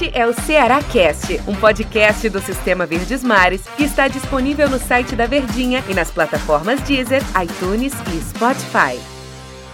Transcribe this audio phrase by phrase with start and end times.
[0.00, 4.78] Este é o Ceará Cast, um podcast do Sistema Verdes Mares que está disponível no
[4.78, 8.96] site da Verdinha e nas plataformas Deezer, iTunes e Spotify.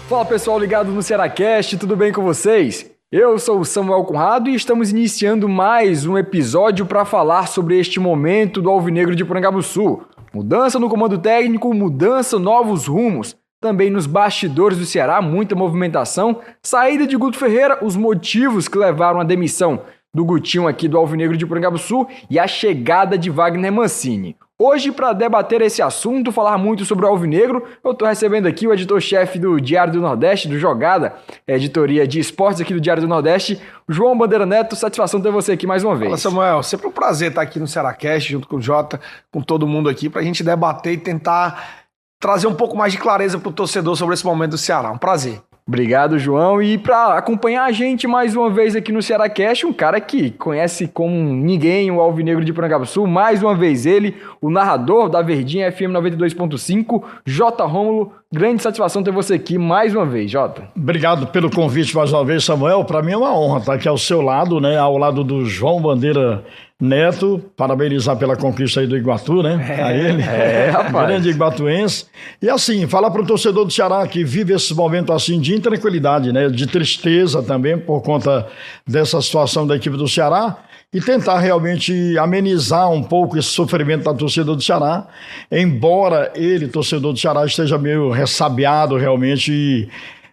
[0.09, 2.91] Fala pessoal ligado no Ceará Cast, tudo bem com vocês?
[3.11, 7.99] Eu sou o Samuel Conrado e estamos iniciando mais um episódio para falar sobre este
[7.99, 10.01] momento do Alvinegro de Porangabuçu.
[10.33, 13.35] Mudança no comando técnico, mudança, novos rumos.
[13.61, 16.41] Também nos bastidores do Ceará, muita movimentação.
[16.63, 19.81] Saída de Guto Ferreira, os motivos que levaram à demissão
[20.15, 21.45] do Gutinho aqui do Alvinegro de
[21.77, 24.37] Sul e a chegada de Wagner Mancini.
[24.57, 28.71] Hoje, para debater esse assunto, falar muito sobre o Alvinegro, eu estou recebendo aqui o
[28.71, 31.15] editor-chefe do Diário do Nordeste, do Jogada,
[31.45, 34.73] editoria de esportes aqui do Diário do Nordeste, João Bandeira Neto.
[34.73, 36.09] Satisfação ter você aqui mais uma vez.
[36.11, 36.63] Fala, Samuel.
[36.63, 40.09] Sempre um prazer estar aqui no Cearacast, junto com o Jota, com todo mundo aqui,
[40.09, 41.83] para a gente debater e tentar
[42.17, 44.89] trazer um pouco mais de clareza para o torcedor sobre esse momento do Ceará.
[44.89, 45.41] Um prazer.
[45.67, 46.61] Obrigado, João.
[46.61, 50.29] E para acompanhar a gente mais uma vez aqui no Ceará Cast, um cara que
[50.29, 52.53] conhece como ninguém o Alvinegro de
[52.85, 57.65] Sul, mais uma vez ele, o narrador da Verdinha FM 92.5, J.
[57.65, 58.13] Rômulo.
[58.31, 60.69] Grande satisfação ter você aqui mais uma vez, Jota.
[60.75, 62.83] Obrigado pelo convite mais uma vez, Samuel.
[62.85, 65.81] Para mim é uma honra estar aqui ao seu lado, né, ao lado do João
[65.81, 66.43] Bandeira
[66.81, 69.65] Neto, parabenizar pela conquista aí do Iguatu, né?
[69.69, 70.21] É, a ele.
[70.21, 71.07] É, rapaz.
[71.07, 72.05] Grande iguatuense.
[72.41, 76.33] E assim, falar para o torcedor do Ceará que vive esse momento assim de intranquilidade,
[76.33, 76.49] né?
[76.49, 78.45] De tristeza também por conta
[78.85, 84.13] dessa situação da equipe do Ceará e tentar realmente amenizar um pouco esse sofrimento da
[84.13, 85.07] torcida do Ceará,
[85.49, 89.89] embora ele, torcedor do Ceará, esteja meio ressabiado realmente e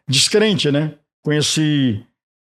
[0.09, 0.93] descrente, né?
[1.25, 2.01] Com esse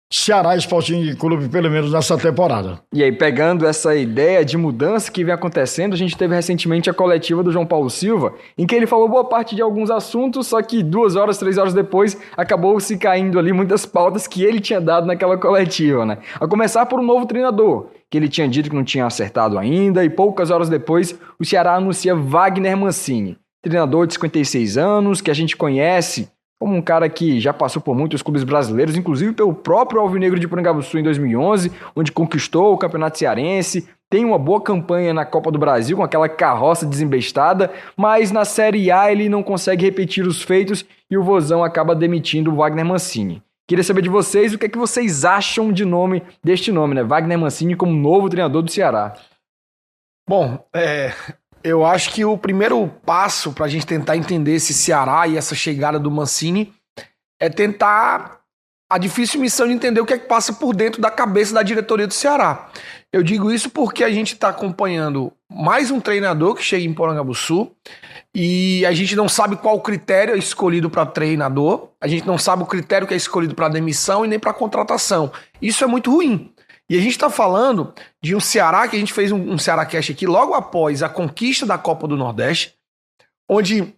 [0.08, 2.80] Ceará Esporte Clube, pelo menos nessa temporada.
[2.94, 6.94] E aí, pegando essa ideia de mudança que vem acontecendo, a gente teve recentemente a
[6.94, 10.62] coletiva do João Paulo Silva, em que ele falou boa parte de alguns assuntos, só
[10.62, 14.80] que duas horas, três horas depois, acabou se caindo ali muitas pautas que ele tinha
[14.80, 16.18] dado naquela coletiva, né?
[16.40, 20.04] A começar por um novo treinador, que ele tinha dito que não tinha acertado ainda,
[20.04, 25.34] e poucas horas depois, o Ceará anuncia Wagner Mancini, treinador de 56 anos, que a
[25.34, 26.28] gente conhece
[26.58, 30.48] como um cara que já passou por muitos clubes brasileiros, inclusive pelo próprio Alvinegro de
[30.82, 35.58] Sul em 2011, onde conquistou o Campeonato Cearense, tem uma boa campanha na Copa do
[35.58, 40.84] Brasil com aquela carroça desembestada, mas na Série A ele não consegue repetir os feitos
[41.10, 43.42] e o Vozão acaba demitindo o Wagner Mancini.
[43.68, 47.02] Queria saber de vocês o que é que vocês acham de nome deste nome, né?
[47.02, 49.14] Wagner Mancini como novo treinador do Ceará.
[50.28, 51.12] Bom, é,
[51.66, 55.52] eu acho que o primeiro passo para a gente tentar entender esse Ceará e essa
[55.52, 56.72] chegada do Mancini
[57.40, 58.40] é tentar
[58.88, 61.64] a difícil missão de entender o que é que passa por dentro da cabeça da
[61.64, 62.68] diretoria do Ceará.
[63.12, 67.72] Eu digo isso porque a gente está acompanhando mais um treinador que chega em Porangabuçu
[68.32, 72.62] e a gente não sabe qual critério é escolhido para treinador, a gente não sabe
[72.62, 75.32] o critério que é escolhido para demissão e nem para contratação.
[75.60, 76.52] Isso é muito ruim.
[76.88, 77.92] E a gente está falando
[78.22, 81.08] de um Ceará, que a gente fez um, um Ceará Cast aqui logo após a
[81.08, 82.74] conquista da Copa do Nordeste,
[83.48, 83.94] onde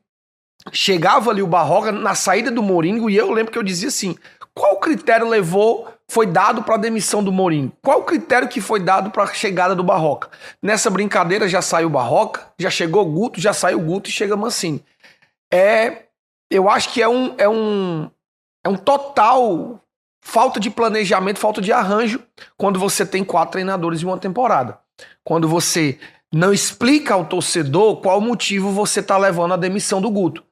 [0.72, 4.16] chegava ali o Barroca na saída do Moringo, e eu lembro que eu dizia assim:
[4.54, 7.72] qual critério levou, foi dado para a demissão do Moringo?
[7.82, 10.30] Qual critério que foi dado para a chegada do Barroca?
[10.62, 14.12] Nessa brincadeira já saiu o Barroca, já chegou o Guto, já saiu o Guto e
[14.12, 14.84] chega Mancini.
[15.52, 16.04] É,
[16.50, 18.10] eu acho que é um, é um,
[18.64, 19.80] é um total
[20.20, 22.20] falta de planejamento, falta de arranjo
[22.56, 24.78] quando você tem quatro treinadores em uma temporada.
[25.24, 25.98] Quando você
[26.32, 30.44] não explica ao torcedor qual motivo você está levando a demissão do Guto.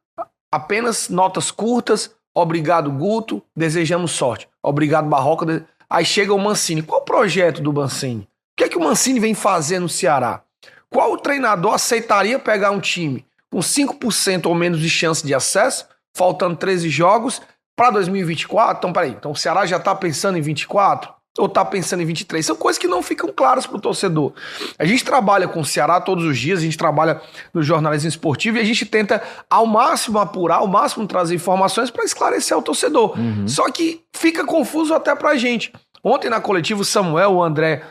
[0.50, 4.49] Apenas notas curtas, obrigado Guto, desejamos sorte.
[4.62, 5.66] Obrigado Barroca.
[5.88, 6.82] Aí chega o Mancini.
[6.82, 8.22] Qual o projeto do Mancini?
[8.22, 10.43] O que é que o Mancini vem fazer no Ceará?
[10.88, 16.56] Qual treinador aceitaria pegar um time com 5% ou menos de chance de acesso, faltando
[16.56, 17.43] 13 jogos,
[17.76, 21.14] para 2024, então peraí, então o Ceará já está pensando em 24?
[21.38, 22.47] Ou está pensando em 23?
[22.47, 24.32] São coisas que não ficam claras para o torcedor.
[24.78, 27.20] A gente trabalha com o Ceará todos os dias, a gente trabalha
[27.53, 32.04] no jornalismo esportivo e a gente tenta ao máximo apurar, ao máximo trazer informações para
[32.04, 33.19] esclarecer o torcedor.
[33.19, 33.47] Uhum.
[33.47, 35.70] Só que fica confuso até para a gente.
[36.03, 37.82] Ontem na coletiva, o Samuel, o André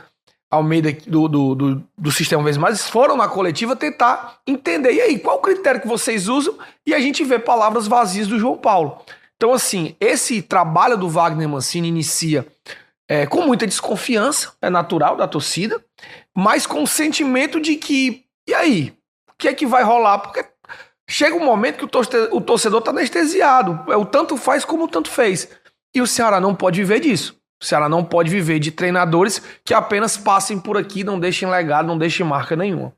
[0.49, 4.93] Almeida do, do, do, do Sistema Vezes Mais foram na coletiva tentar entender.
[4.93, 6.55] E aí, qual o critério que vocês usam?
[6.85, 8.99] E a gente vê palavras vazias do João Paulo.
[9.45, 12.47] Então, assim, esse trabalho do Wagner Mancini inicia
[13.07, 15.79] é, com muita desconfiança, é natural da torcida,
[16.35, 18.91] mas com o sentimento de que, e aí?
[19.29, 20.17] O que é que vai rolar?
[20.17, 20.43] Porque
[21.07, 23.79] chega um momento que o torcedor está anestesiado.
[23.87, 25.47] É o tanto faz como o tanto fez.
[25.95, 27.39] E o Ceará não pode viver disso.
[27.61, 31.85] O Ceará não pode viver de treinadores que apenas passem por aqui, não deixem legado,
[31.85, 32.95] não deixem marca nenhuma.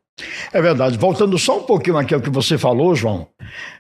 [0.54, 0.98] É verdade.
[0.98, 3.28] Voltando só um pouquinho aqui ao que você falou, João,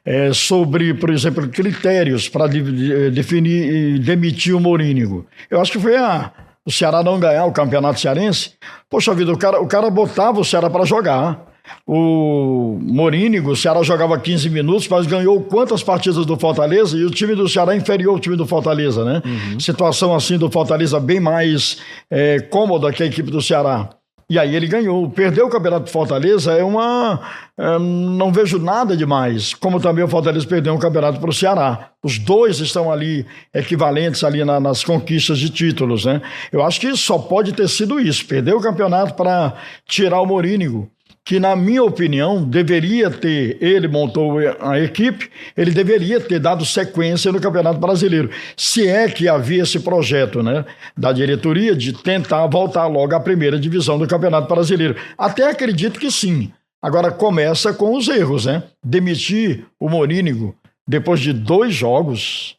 [0.06, 5.25] é, sobre, por exemplo, critérios para de, de, definir e demitir o Morínigo.
[5.50, 6.31] Eu acho que foi a,
[6.66, 8.52] o Ceará não ganhar o campeonato cearense,
[8.90, 11.48] poxa vida, o cara, o cara botava o Ceará para jogar.
[11.86, 16.98] O Morínigo, o Ceará jogava 15 minutos, mas ganhou quantas partidas do Fortaleza?
[16.98, 19.22] E o time do Ceará inferior ao time do Fortaleza, né?
[19.25, 19.60] Uhum.
[19.60, 21.78] Situação assim do Fortaleza bem mais
[22.10, 23.90] é, cômoda que a equipe do Ceará.
[24.29, 25.09] E aí ele ganhou.
[25.09, 27.21] Perder o Campeonato do Fortaleza é uma.
[27.57, 29.53] É, não vejo nada demais.
[29.53, 31.91] Como também o Fortaleza perdeu um campeonato para o Ceará.
[32.03, 36.21] Os dois estão ali equivalentes ali na, nas conquistas de títulos, né?
[36.51, 38.25] Eu acho que só pode ter sido isso.
[38.25, 39.53] Perder o campeonato para
[39.85, 40.91] tirar o Morínigo
[41.27, 47.33] que, na minha opinião, deveria ter, ele montou a equipe, ele deveria ter dado sequência
[47.33, 48.29] no Campeonato Brasileiro.
[48.56, 50.63] Se é que havia esse projeto né,
[50.97, 54.95] da diretoria de tentar voltar logo à primeira divisão do Campeonato Brasileiro.
[55.18, 56.50] Até acredito que sim.
[56.81, 58.63] Agora começa com os erros, né?
[58.81, 60.56] Demitir o Morínigo
[60.88, 62.56] depois de dois jogos.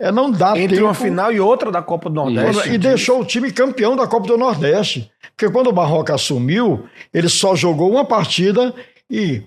[0.00, 0.88] É, não dá Entre tempo.
[0.88, 2.70] uma final e outra da Copa do Nordeste.
[2.70, 5.10] E, e deixou o time campeão da Copa do Nordeste.
[5.36, 8.74] Porque quando o Barroca assumiu, ele só jogou uma partida
[9.10, 9.42] e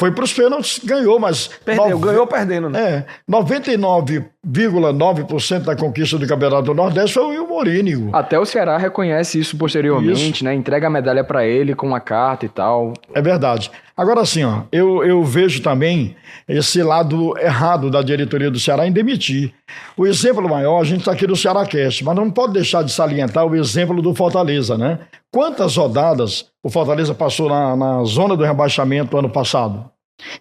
[0.00, 1.50] foi para os pênaltis, ganhou, mas.
[1.62, 2.06] Perdeu, nove...
[2.06, 2.80] ganhou perdendo, né?
[2.80, 3.04] É.
[3.30, 8.08] 99,9% da conquista do Campeonato do Nordeste foi o Will Morínigo.
[8.16, 10.44] Até o Ceará reconhece isso posteriormente, isso.
[10.44, 10.54] né?
[10.54, 12.94] Entrega a medalha para ele com uma carta e tal.
[13.12, 13.70] É verdade.
[13.96, 16.16] Agora sim, ó, eu, eu vejo também
[16.48, 19.52] esse lado errado da diretoria do Ceará em demitir.
[19.96, 22.92] O exemplo maior, a gente está aqui no Ceará Cast, mas não pode deixar de
[22.92, 24.98] salientar o exemplo do Fortaleza, né?
[25.32, 29.90] Quantas rodadas o Fortaleza passou na, na zona do rebaixamento ano passado?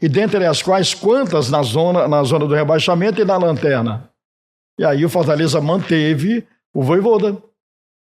[0.02, 4.10] E dentre as quais, quantas na zona, na zona do rebaixamento e na lanterna?
[4.80, 7.38] E aí o Fortaleza manteve o Voivoda.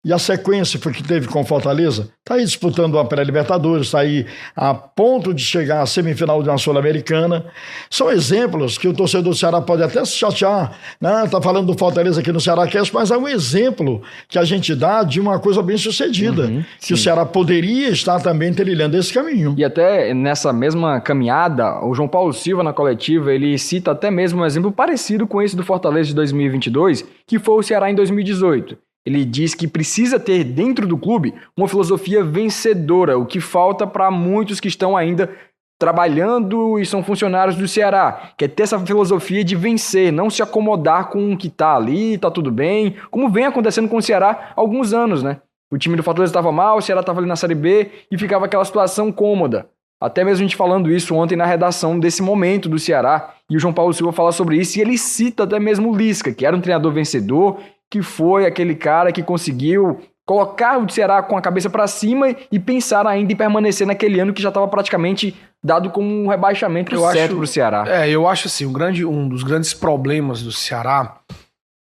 [0.07, 2.07] E a sequência foi que teve com Fortaleza.
[2.19, 4.25] Está aí disputando uma pré-Libertadores, está aí
[4.55, 7.45] a ponto de chegar à semifinal de uma Sul-Americana.
[7.89, 10.77] São exemplos que o torcedor do Ceará pode até se chatear.
[10.93, 11.27] Está né?
[11.27, 14.73] Tá falando do Fortaleza aqui no Ceará Cast, mas é um exemplo que a gente
[14.73, 16.43] dá de uma coisa bem sucedida.
[16.43, 19.55] Uhum, que o Ceará poderia estar também trilhando esse caminho.
[19.57, 24.41] E até nessa mesma caminhada, o João Paulo Silva, na coletiva, ele cita até mesmo
[24.41, 28.86] um exemplo parecido com esse do Fortaleza de 2022, que foi o Ceará em 2018.
[29.07, 34.11] Ele diz que precisa ter dentro do clube uma filosofia vencedora, o que falta para
[34.11, 35.33] muitos que estão ainda
[35.79, 40.43] trabalhando e são funcionários do Ceará, que é ter essa filosofia de vencer, não se
[40.43, 44.51] acomodar com o que está ali, está tudo bem, como vem acontecendo com o Ceará
[44.53, 45.39] há alguns anos, né?
[45.71, 48.43] O time do Fortaleza estava mal, o Ceará estava ali na Série B e ficava
[48.43, 49.69] aquela situação cômoda.
[50.01, 53.59] Até mesmo a gente falando isso ontem na redação desse momento do Ceará, e o
[53.59, 56.57] João Paulo Silva fala sobre isso, e ele cita até mesmo o Lisca, que era
[56.57, 57.57] um treinador vencedor
[57.89, 62.59] que foi aquele cara que conseguiu colocar o Ceará com a cabeça para cima e
[62.59, 67.09] pensar ainda em permanecer naquele ano que já estava praticamente dado como um rebaixamento eu
[67.11, 67.85] certo para o Ceará.
[67.87, 71.19] É, eu acho assim, um, grande, um dos grandes problemas do Ceará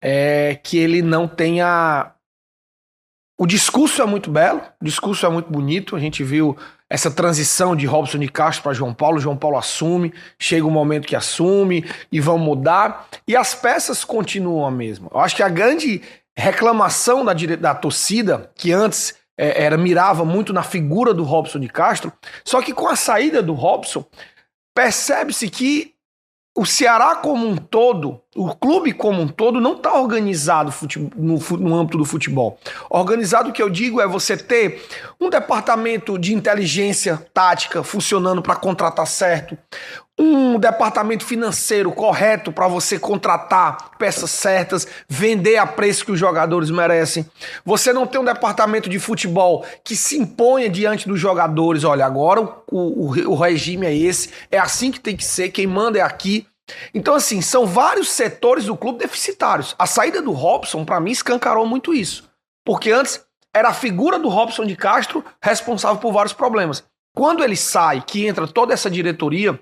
[0.03, 2.13] é que ele não tenha...
[3.41, 6.55] O discurso é muito belo, o discurso é muito bonito, a gente viu
[6.91, 11.09] essa transição de Robson de Castro para João Paulo, João Paulo assume, chega um momento
[11.09, 15.09] que assume e vão mudar, e as peças continuam a mesma.
[15.11, 16.03] Eu acho que a grande
[16.37, 21.69] reclamação da, da torcida, que antes é, era mirava muito na figura do Robson de
[21.69, 22.13] Castro,
[22.45, 24.05] só que com a saída do Robson,
[24.75, 25.95] percebe-se que
[26.55, 30.73] o Ceará como um todo, o clube como um todo, não está organizado
[31.17, 32.59] no, no, âmbito do futebol.
[32.89, 34.87] Organizado, o que eu digo, é você ter
[35.21, 39.59] um departamento de inteligência tática funcionando para contratar certo,
[40.17, 46.71] um departamento financeiro correto para você contratar peças certas, vender a preço que os jogadores
[46.71, 47.27] merecem.
[47.65, 51.85] Você não tem um departamento de futebol que se imponha diante dos jogadores.
[51.85, 55.67] Olha, agora o, o, o regime é esse, é assim que tem que ser, quem
[55.67, 56.47] manda é aqui.
[56.95, 59.75] Então, assim, são vários setores do clube deficitários.
[59.79, 62.29] A saída do Robson, para mim, escancarou muito isso.
[62.65, 63.25] Porque antes
[63.55, 66.85] era a figura do Robson de Castro responsável por vários problemas.
[67.15, 69.59] Quando ele sai, que entra toda essa diretoria,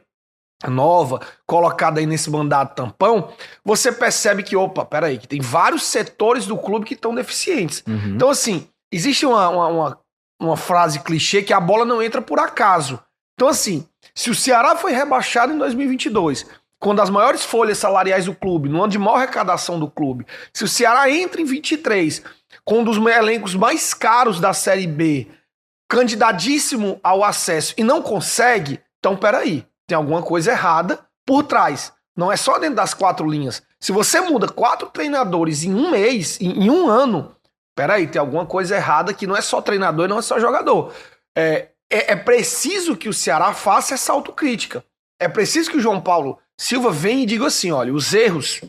[0.67, 3.33] nova, colocada aí nesse mandato tampão,
[3.65, 7.85] você percebe que, opa, peraí, que tem vários setores do clube que estão deficientes.
[7.87, 8.15] Uhum.
[8.15, 9.99] Então, assim, existe uma, uma, uma,
[10.41, 13.01] uma, frase clichê que a bola não entra por acaso.
[13.35, 16.45] Então, assim, se o Ceará foi rebaixado em 2022,
[16.79, 20.65] quando as maiores folhas salariais do clube, no ano de maior arrecadação do clube, se
[20.65, 22.23] o Ceará entra em 23,
[22.65, 25.27] com um dos elencos mais caros da Série B,
[25.89, 31.93] candidatíssimo ao acesso e não consegue, então peraí, tem alguma coisa errada por trás.
[32.17, 33.63] Não é só dentro das quatro linhas.
[33.81, 37.35] Se você muda quatro treinadores em um mês, em, em um ano,
[37.77, 40.93] peraí, tem alguma coisa errada que não é só treinador e não é só jogador.
[41.37, 44.85] É, é, é preciso que o Ceará faça essa autocrítica.
[45.19, 48.61] É preciso que o João Paulo Silva venha e diga assim: olha, os erros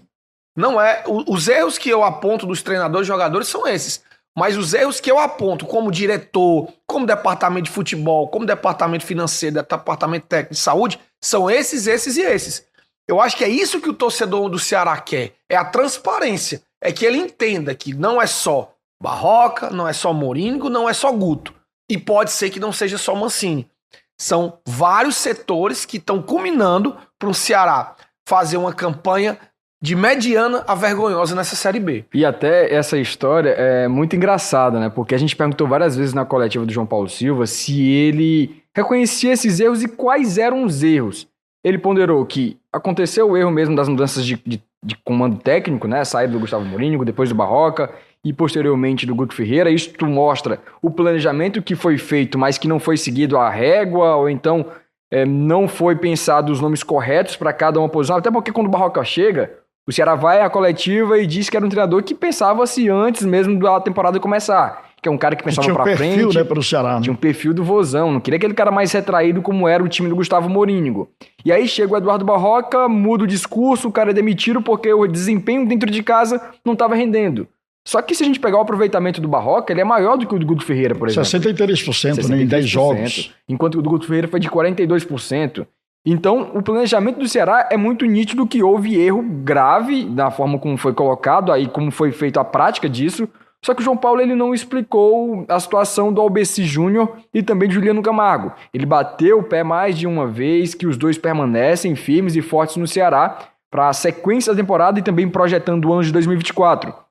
[0.56, 1.04] não é.
[1.08, 4.04] Os erros que eu aponto dos treinadores e jogadores são esses.
[4.38, 9.56] Mas os erros que eu aponto como diretor, como departamento de futebol, como departamento financeiro,
[9.56, 12.66] departamento técnico de saúde, são esses, esses e esses.
[13.08, 15.34] Eu acho que é isso que o torcedor do Ceará quer.
[15.50, 16.62] É a transparência.
[16.82, 20.94] É que ele entenda que não é só Barroca, não é só Morínigo, não é
[20.94, 21.54] só Guto.
[21.90, 23.70] E pode ser que não seja só Mancini.
[24.18, 27.96] São vários setores que estão culminando para o Ceará
[28.28, 29.38] fazer uma campanha
[29.82, 32.06] de mediana a vergonhosa nessa Série B.
[32.14, 34.90] E até essa história é muito engraçada, né?
[34.90, 39.32] Porque a gente perguntou várias vezes na coletiva do João Paulo Silva se ele reconhecia
[39.32, 41.28] esses erros e quais eram os erros.
[41.64, 46.04] Ele ponderou que aconteceu o erro mesmo das mudanças de, de, de comando técnico, né?
[46.04, 47.90] Saída do Gustavo Mourinho, depois do Barroca
[48.24, 49.70] e posteriormente do Guto Ferreira.
[49.70, 54.30] Isso mostra o planejamento que foi feito, mas que não foi seguido a régua, ou
[54.30, 54.66] então
[55.12, 58.18] é, não foi pensado os nomes corretos para cada uma posição.
[58.18, 59.52] Até porque quando o Barroca chega,
[59.88, 63.60] o Ceará vai à coletiva e diz que era um treinador que pensava-se antes mesmo
[63.60, 64.88] da temporada começar.
[65.02, 66.38] Que é um cara que pensava tinha um pra perfil, frente.
[66.38, 66.96] né, pro Ceará.
[66.96, 67.02] né?
[67.02, 68.12] Tinha um perfil do vozão.
[68.12, 71.10] Não queria aquele cara mais retraído como era o time do Gustavo Morínigo.
[71.44, 75.08] E aí chega o Eduardo Barroca, muda o discurso, o cara é demitido porque o
[75.08, 77.48] desempenho dentro de casa não estava rendendo.
[77.90, 80.36] Só que se a gente pegar o aproveitamento do Barroca, ele é maior do que
[80.36, 81.28] o do Guto Ferreira, por exemplo.
[81.28, 83.34] 63%, né, em 10 jogos.
[83.50, 85.66] Enquanto o do Guto Ferreira foi de 42%.
[86.06, 90.78] Então, o planejamento do Ceará é muito nítido que houve erro grave na forma como
[90.78, 93.28] foi colocado, aí como foi feita a prática disso.
[93.66, 97.68] Só que o João Paulo ele não explicou a situação do Albeci Júnior e também
[97.68, 98.54] de Juliano Camargo.
[98.72, 102.78] Ele bateu o pé mais de uma vez que os dois permanecem firmes e fortes
[102.78, 103.40] no Ceará
[103.72, 107.09] para a sequência da temporada e também projetando o ano de 2024.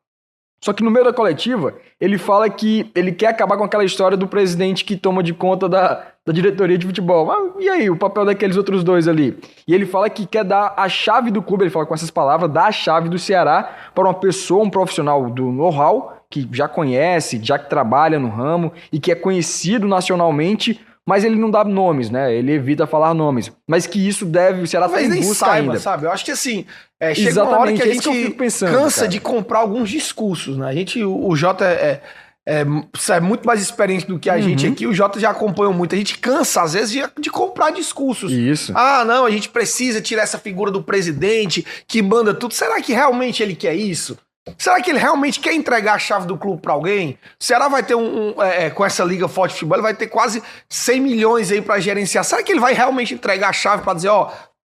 [0.60, 4.16] Só que no meio da coletiva, ele fala que ele quer acabar com aquela história
[4.16, 7.56] do presidente que toma de conta da, da diretoria de futebol.
[7.60, 9.38] E aí, o papel daqueles outros dois ali?
[9.66, 12.50] E ele fala que quer dar a chave do clube, ele fala com essas palavras,
[12.50, 17.40] dar a chave do Ceará para uma pessoa, um profissional do know-how, que já conhece,
[17.42, 22.10] já que trabalha no ramo e que é conhecido nacionalmente, mas ele não dá nomes,
[22.10, 22.34] né?
[22.34, 23.50] Ele evita falar nomes.
[23.66, 25.80] Mas que isso deve, o Ceará tá Talvez em busca saiba, ainda.
[25.80, 26.04] sabe?
[26.04, 26.66] Eu acho que assim,
[27.00, 29.08] é, chega uma hora Exatamente, que a é que gente fico pensando, cansa cara.
[29.08, 30.68] de comprar alguns discursos, né?
[30.68, 32.02] A gente, o, o Jota é,
[32.46, 32.66] é, é,
[33.14, 34.72] é muito mais experiente do que a gente Uhum.
[34.74, 35.94] aqui, o Jota já acompanhou muito.
[35.94, 38.30] A gente cansa, às vezes, de, de comprar discursos.
[38.30, 38.74] Isso.
[38.76, 42.52] Ah, não, a gente precisa tirar essa figura do presidente que manda tudo.
[42.52, 44.18] Será que realmente ele quer isso?
[44.56, 47.18] Será que ele realmente quer entregar a chave do clube pra alguém?
[47.38, 49.82] O Ceará vai ter um, um, é, é, com essa liga forte de futebol, ele
[49.82, 52.24] vai ter quase 100 milhões aí pra gerenciar.
[52.24, 54.30] Será que ele vai realmente entregar a chave pra dizer, ó,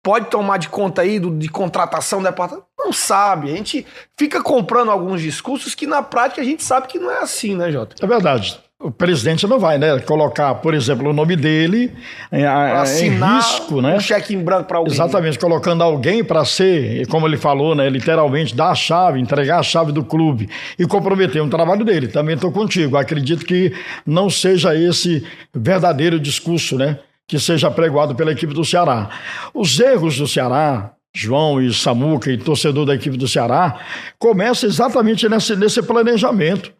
[0.02, 2.66] pode tomar de conta aí do, de contratação do departamento?
[2.78, 3.52] Não sabe.
[3.52, 3.86] A gente
[4.16, 7.70] fica comprando alguns discursos que na prática a gente sabe que não é assim, né,
[7.70, 7.96] Jota?
[8.02, 8.60] É verdade.
[8.82, 9.98] O presidente não vai, né?
[10.00, 11.92] Colocar, por exemplo, o nome dele
[12.32, 13.96] em, a- Pra em assinar risco, né?
[13.96, 14.94] um cheque em branco pra alguém.
[14.94, 19.62] Exatamente, colocando alguém para ser, como ele falou, né, literalmente dar a chave, entregar a
[19.62, 22.08] chave do clube e comprometer um trabalho dele.
[22.08, 22.96] Também estou contigo.
[22.96, 23.70] Acredito que
[24.06, 29.10] não seja esse verdadeiro discurso, né, que seja pregoado pela equipe do Ceará.
[29.52, 33.78] Os erros do Ceará, João e Samuca e torcedor da equipe do Ceará,
[34.18, 36.72] começam exatamente nesse, nesse planejamento.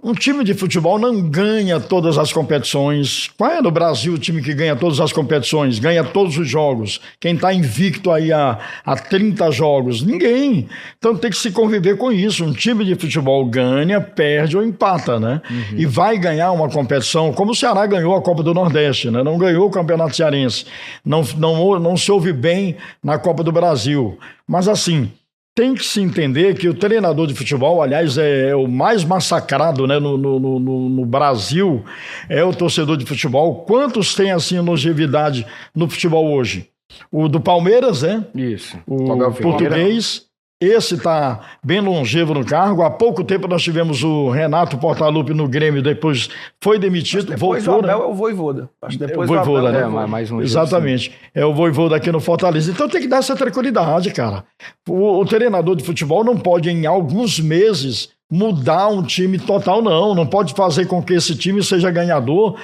[0.00, 3.28] Um time de futebol não ganha todas as competições.
[3.36, 7.00] Qual é no Brasil o time que ganha todas as competições, ganha todos os jogos?
[7.18, 10.00] Quem está invicto aí há, há 30 jogos?
[10.00, 10.68] Ninguém.
[10.96, 12.44] Então tem que se conviver com isso.
[12.44, 15.42] Um time de futebol ganha, perde ou empata, né?
[15.76, 19.24] E vai ganhar uma competição, como o Ceará ganhou a Copa do Nordeste, né?
[19.24, 20.64] Não ganhou o Campeonato Cearense.
[21.04, 24.16] Não, não, não se ouve bem na Copa do Brasil.
[24.46, 25.10] Mas assim,
[25.58, 29.98] tem que se entender que o treinador de futebol, aliás, é, o mais massacrado né,
[29.98, 31.84] no, no, no, no Brasil,
[32.28, 33.64] é o torcedor de futebol.
[33.64, 36.70] Quantos tem assim longevidade no futebol hoje?
[37.10, 38.24] O do Palmeiras, né?
[38.36, 38.78] Isso.
[38.86, 39.32] O Ferreira.
[39.32, 40.27] português.
[40.60, 42.82] Esse está bem longevo no cargo.
[42.82, 46.28] Há pouco tempo nós tivemos o Renato Portaluppi no Grêmio, depois
[46.60, 47.84] foi demitido, Depois voltou.
[47.84, 47.92] o né?
[47.92, 48.68] Abel é o Voivoda.
[48.82, 49.78] Acho que depois O Voivoda, Abel né?
[49.78, 51.12] é É, o mais, mais um Exatamente.
[51.32, 52.72] É o Voivoda aqui no Fortaleza.
[52.72, 54.44] Então tem que dar essa tranquilidade, cara.
[54.88, 60.14] O, o treinador de futebol não pode, em alguns meses, mudar um time total, não.
[60.14, 62.58] Não pode fazer com que esse time seja ganhador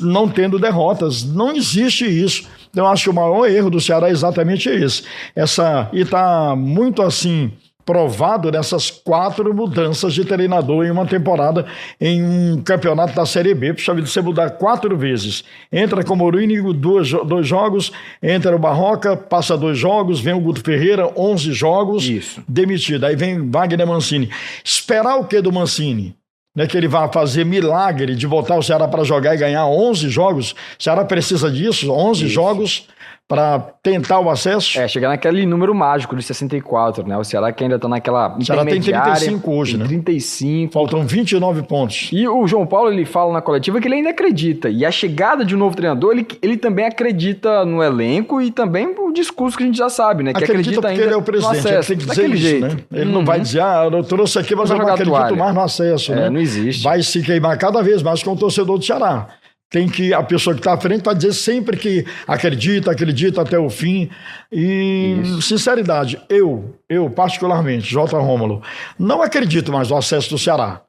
[0.00, 1.24] não tendo derrotas.
[1.24, 2.48] Não existe isso.
[2.74, 5.04] Eu acho que o maior erro do Ceará é exatamente esse.
[5.34, 7.52] Essa, e está muito assim
[7.88, 11.64] provado nessas quatro mudanças de treinador em uma temporada
[11.98, 13.72] em um campeonato da Série B.
[13.72, 15.42] Puxa vida, você mudar quatro vezes.
[15.72, 17.90] Entra com o Mourinho, dois, dois jogos,
[18.22, 22.42] entra o Barroca, passa dois jogos, vem o Guto Ferreira, 11 jogos, Isso.
[22.46, 23.06] demitido.
[23.06, 24.28] Aí vem Wagner Mancini.
[24.62, 26.14] Esperar o que do Mancini?
[26.54, 30.10] Né, que ele vai fazer milagre de botar o Ceará para jogar e ganhar 11
[30.10, 30.52] jogos.
[30.78, 32.86] O Ceará precisa disso, 11 jogos
[33.28, 34.78] para tentar o acesso.
[34.80, 37.14] É, chegar naquele número mágico de 64, né?
[37.18, 39.86] O Ceará que ainda está naquela O Ceará tem 35 hoje, tem né?
[39.86, 40.72] 35.
[40.72, 42.08] Faltam 29 pontos.
[42.10, 44.70] E o João Paulo, ele fala na coletiva que ele ainda acredita.
[44.70, 48.94] E a chegada de um novo treinador, ele, ele também acredita no elenco e também
[48.98, 50.32] o discurso que a gente já sabe, né?
[50.32, 52.22] Que acredita, acredita porque ainda ele é o presidente, no acesso, ele tem que dizer
[52.22, 52.66] daquele isso, jeito.
[52.66, 52.76] né?
[53.00, 53.12] Ele Uhum.
[53.12, 56.16] não vai dizer, ah, eu trouxe aqui, mas eu não acredito mais no acesso, É,
[56.16, 56.30] né?
[56.30, 56.82] não existe.
[56.82, 59.26] Vai se queimar cada vez mais com o torcedor do Ceará.
[59.70, 63.58] Tem que, a pessoa que está à frente vai dizer sempre que acredita, acredita até
[63.58, 64.08] o fim.
[64.50, 68.18] E, sinceridade, eu, eu particularmente, J.
[68.18, 68.62] Rômulo,
[68.98, 70.80] não acredito mais no acesso do Ceará.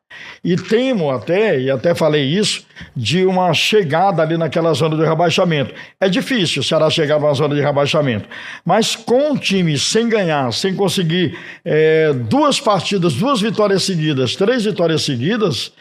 [0.43, 5.73] E temo até, e até falei isso, de uma chegada ali naquela zona de rebaixamento.
[5.99, 8.27] É difícil o Ceará chegar numa zona de rebaixamento.
[8.65, 14.63] Mas com o time sem ganhar, sem conseguir eh, duas partidas, duas vitórias seguidas, três
[14.63, 15.71] vitórias seguidas,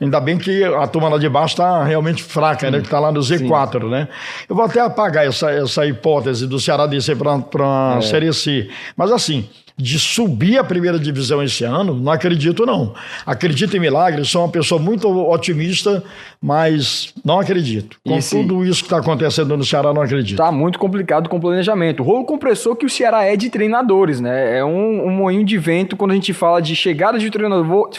[0.00, 2.78] Ainda bem que a turma lá de baixo está realmente fraca, né?
[2.78, 4.08] Que está lá no Z4, né?
[4.48, 8.00] Eu vou até apagar essa, essa hipótese do Ceará descer para a É.
[8.02, 8.68] Série C.
[8.96, 9.48] Mas assim,
[9.80, 12.94] de subir a primeira divisão esse ano, não acredito não.
[13.24, 16.02] Acredito em milagres, sou uma pessoa muito otimista,
[16.40, 17.98] mas não acredito.
[18.06, 20.36] Com E tudo isso que está acontecendo no Ceará, não acredito.
[20.36, 22.02] Tá muito complicado com o planejamento.
[22.02, 24.58] O rolo compressor que o Ceará é de treinadores, né?
[24.58, 27.90] É um, um moinho de vento quando a gente fala de chegada de treinador,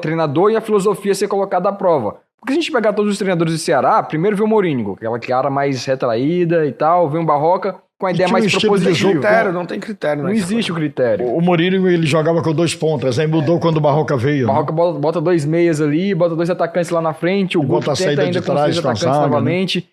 [0.00, 2.16] treinador e a filosofia ser colocada à prova.
[2.40, 5.18] Porque se a gente pegar todos os treinadores do Ceará, primeiro vem o Mourinho, aquela
[5.18, 8.94] cara mais retraída e tal, vem o Barroca com a ideia um mais de propositiva.
[8.94, 10.36] jogo, Critério, não tem critério, Não né?
[10.36, 11.26] existe o critério.
[11.26, 14.44] O Mourinho, ele jogava com dois pontas, aí mudou quando o Barroca veio.
[14.44, 14.54] O né?
[14.54, 17.90] Barroca bota, bota dois meias ali, bota dois atacantes lá na frente, o Bota Guto
[17.90, 19.22] a saída tenta ainda de com trás, com atacantes zaga, né?
[19.26, 19.88] novamente.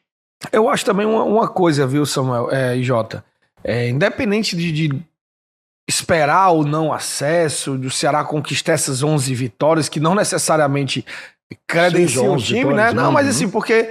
[0.54, 3.26] Eu acho também uma, uma coisa, viu, Samuel é, e Jota?
[3.62, 5.00] É, independente de, de
[5.90, 11.04] esperar ou não acesso, de o Ceará conquistar essas 11 vitórias, que não necessariamente
[11.68, 12.94] credenciam o 11 time, vitórias, né?
[12.94, 13.14] Não, né?
[13.14, 13.32] mas Uhum.
[13.32, 13.90] assim, porque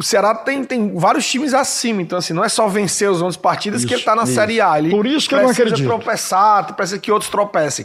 [0.00, 3.38] o Ceará tem, tem vários times acima, então assim, não é só vencer os 11
[3.38, 4.34] partidas que Isso, ele tá na isso.
[4.34, 4.78] Série A.
[4.78, 5.86] Ele Por isso que eu não precisa acredito.
[5.88, 7.84] tropeçar, precisa que outros tropecem.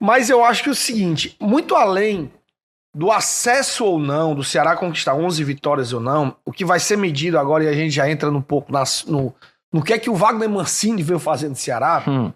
[0.00, 2.32] Mas eu acho que é o seguinte, muito além
[2.96, 6.96] do acesso ou não, do Ceará conquistar 11 vitórias ou não, o que vai ser
[6.96, 9.34] medido agora, e a gente já entra um pouco nas- no,
[9.72, 12.32] no que é que o Wagner Mancini veio fazer no Ceará, Hum.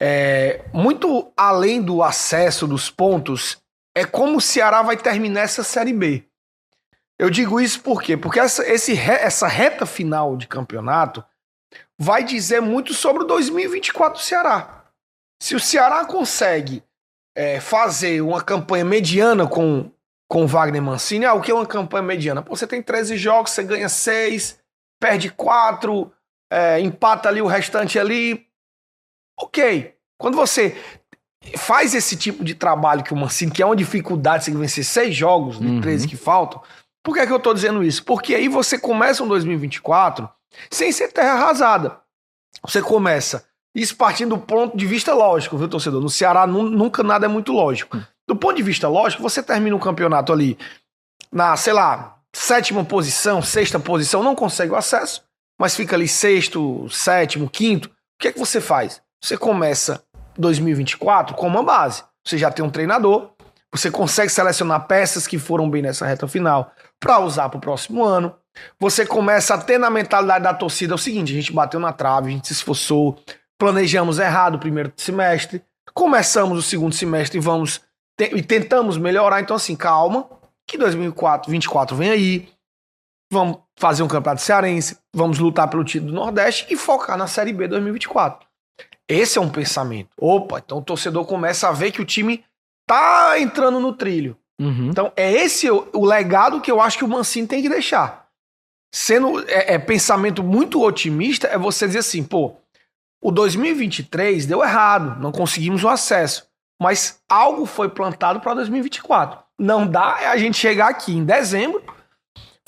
[0.00, 3.58] é, muito além do acesso dos pontos,
[3.94, 6.24] é como o Ceará vai terminar essa Série B.
[7.20, 8.16] Eu digo isso por quê?
[8.16, 11.22] Porque essa, esse essa reta final de campeonato
[11.98, 14.86] vai dizer muito sobre o 2024 do Ceará.
[15.38, 16.82] Se o Ceará consegue
[17.36, 19.92] é, fazer uma campanha mediana com,
[20.30, 22.40] com o Wagner Mancini, ah, o que é uma campanha mediana?
[22.40, 24.58] Pô, você tem 13 jogos, você ganha 6,
[24.98, 26.10] perde 4,
[26.50, 28.46] é, empata ali o restante ali.
[29.38, 29.94] Ok.
[30.18, 30.74] Quando você
[31.54, 35.14] faz esse tipo de trabalho que o Mancini, que é uma dificuldade, você vencer seis
[35.14, 35.80] jogos de Uhum.
[35.82, 36.62] 13 que faltam,
[37.02, 38.04] por que, é que eu tô dizendo isso?
[38.04, 40.28] Porque aí você começa um 2024
[40.70, 41.98] sem ser terra arrasada.
[42.64, 46.00] Você começa isso partindo do ponto de vista lógico, viu, torcedor?
[46.00, 47.96] No Ceará nu- nunca nada é muito lógico.
[48.28, 50.58] Do ponto de vista lógico, você termina um campeonato ali
[51.32, 55.22] na, sei lá, sétima posição, sexta posição, não consegue o acesso,
[55.58, 57.88] mas fica ali sexto, sétimo, quinto.
[57.88, 59.00] O que é que você faz?
[59.22, 60.02] Você começa
[60.36, 62.02] 2024 com uma base.
[62.26, 63.30] Você já tem um treinador,
[63.72, 68.04] você consegue selecionar peças que foram bem nessa reta final para usar para o próximo
[68.04, 68.36] ano.
[68.78, 72.28] Você começa a ter na mentalidade da torcida o seguinte: a gente bateu na trave,
[72.28, 73.18] a gente se esforçou,
[73.58, 77.80] planejamos errado o primeiro semestre, começamos o segundo semestre e vamos
[78.18, 79.40] te- e tentamos melhorar.
[79.40, 80.28] Então, assim, calma,
[80.68, 82.48] que 2024 24 vem aí.
[83.32, 87.52] Vamos fazer um campeonato cearense, vamos lutar pelo título do Nordeste e focar na Série
[87.52, 88.46] B 2024.
[89.08, 90.10] Esse é um pensamento.
[90.18, 92.44] Opa, então o torcedor começa a ver que o time
[92.88, 94.36] tá entrando no trilho.
[94.60, 94.90] Uhum.
[94.90, 98.26] Então, é esse o, o legado que eu acho que o Mancini tem que deixar.
[98.94, 102.54] Sendo é, é pensamento muito otimista, é você dizer assim, pô,
[103.22, 106.46] o 2023 deu errado, não conseguimos o acesso,
[106.80, 109.38] mas algo foi plantado para 2024.
[109.58, 111.82] Não dá é a gente chegar aqui em dezembro,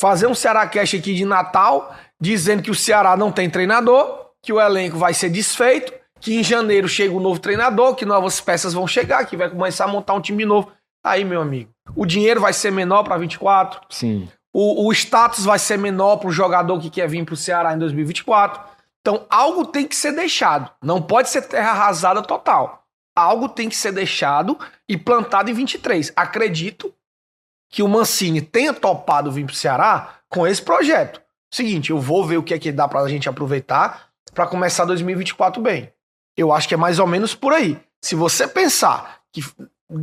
[0.01, 4.53] fazer um Ceará Cash aqui de Natal, dizendo que o Ceará não tem treinador, que
[4.53, 8.73] o elenco vai ser desfeito, que em janeiro chega um novo treinador, que novas peças
[8.73, 10.71] vão chegar, que vai começar a montar um time novo.
[11.05, 14.29] Aí, meu amigo, o dinheiro vai ser menor para 24, Sim.
[14.53, 17.75] o, o status vai ser menor para o jogador que quer vir para o Ceará
[17.75, 18.61] em 2024.
[19.01, 20.71] Então, algo tem que ser deixado.
[20.81, 22.85] Não pode ser terra arrasada total.
[23.17, 24.57] Algo tem que ser deixado
[24.89, 26.13] e plantado em 23.
[26.15, 26.95] Acredito
[27.69, 31.21] que o Mancini tenha topado vir para o Ceará com esse projeto.
[31.53, 34.85] Seguinte, eu vou ver o que é que dá para a gente aproveitar para começar
[34.85, 35.93] 2024 bem.
[36.37, 37.79] Eu acho que é mais ou menos por aí.
[38.01, 39.43] Se você pensar que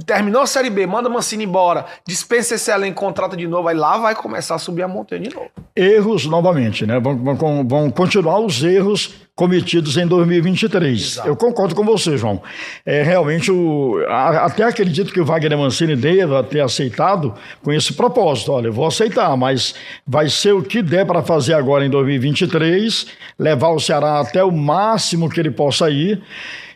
[0.06, 3.97] terminou a Série B, manda Mancini embora, dispensa esse elenco, contrata de novo, aí lá
[3.97, 5.49] vai começar a subir a montanha de novo.
[5.75, 6.99] Erros novamente, né?
[6.99, 11.02] Vão, vão, vão continuar os erros cometidos em 2023.
[11.02, 11.28] Exato.
[11.30, 12.41] Eu concordo com você, João.
[12.86, 18.52] É realmente o até acredito que o Wagner Mancini deva ter aceitado com esse propósito.
[18.52, 19.73] Olha, eu vou aceitar, mas
[20.06, 23.08] vai ser o que der para fazer agora em 2023,
[23.39, 26.21] levar o Ceará até o máximo que ele possa ir.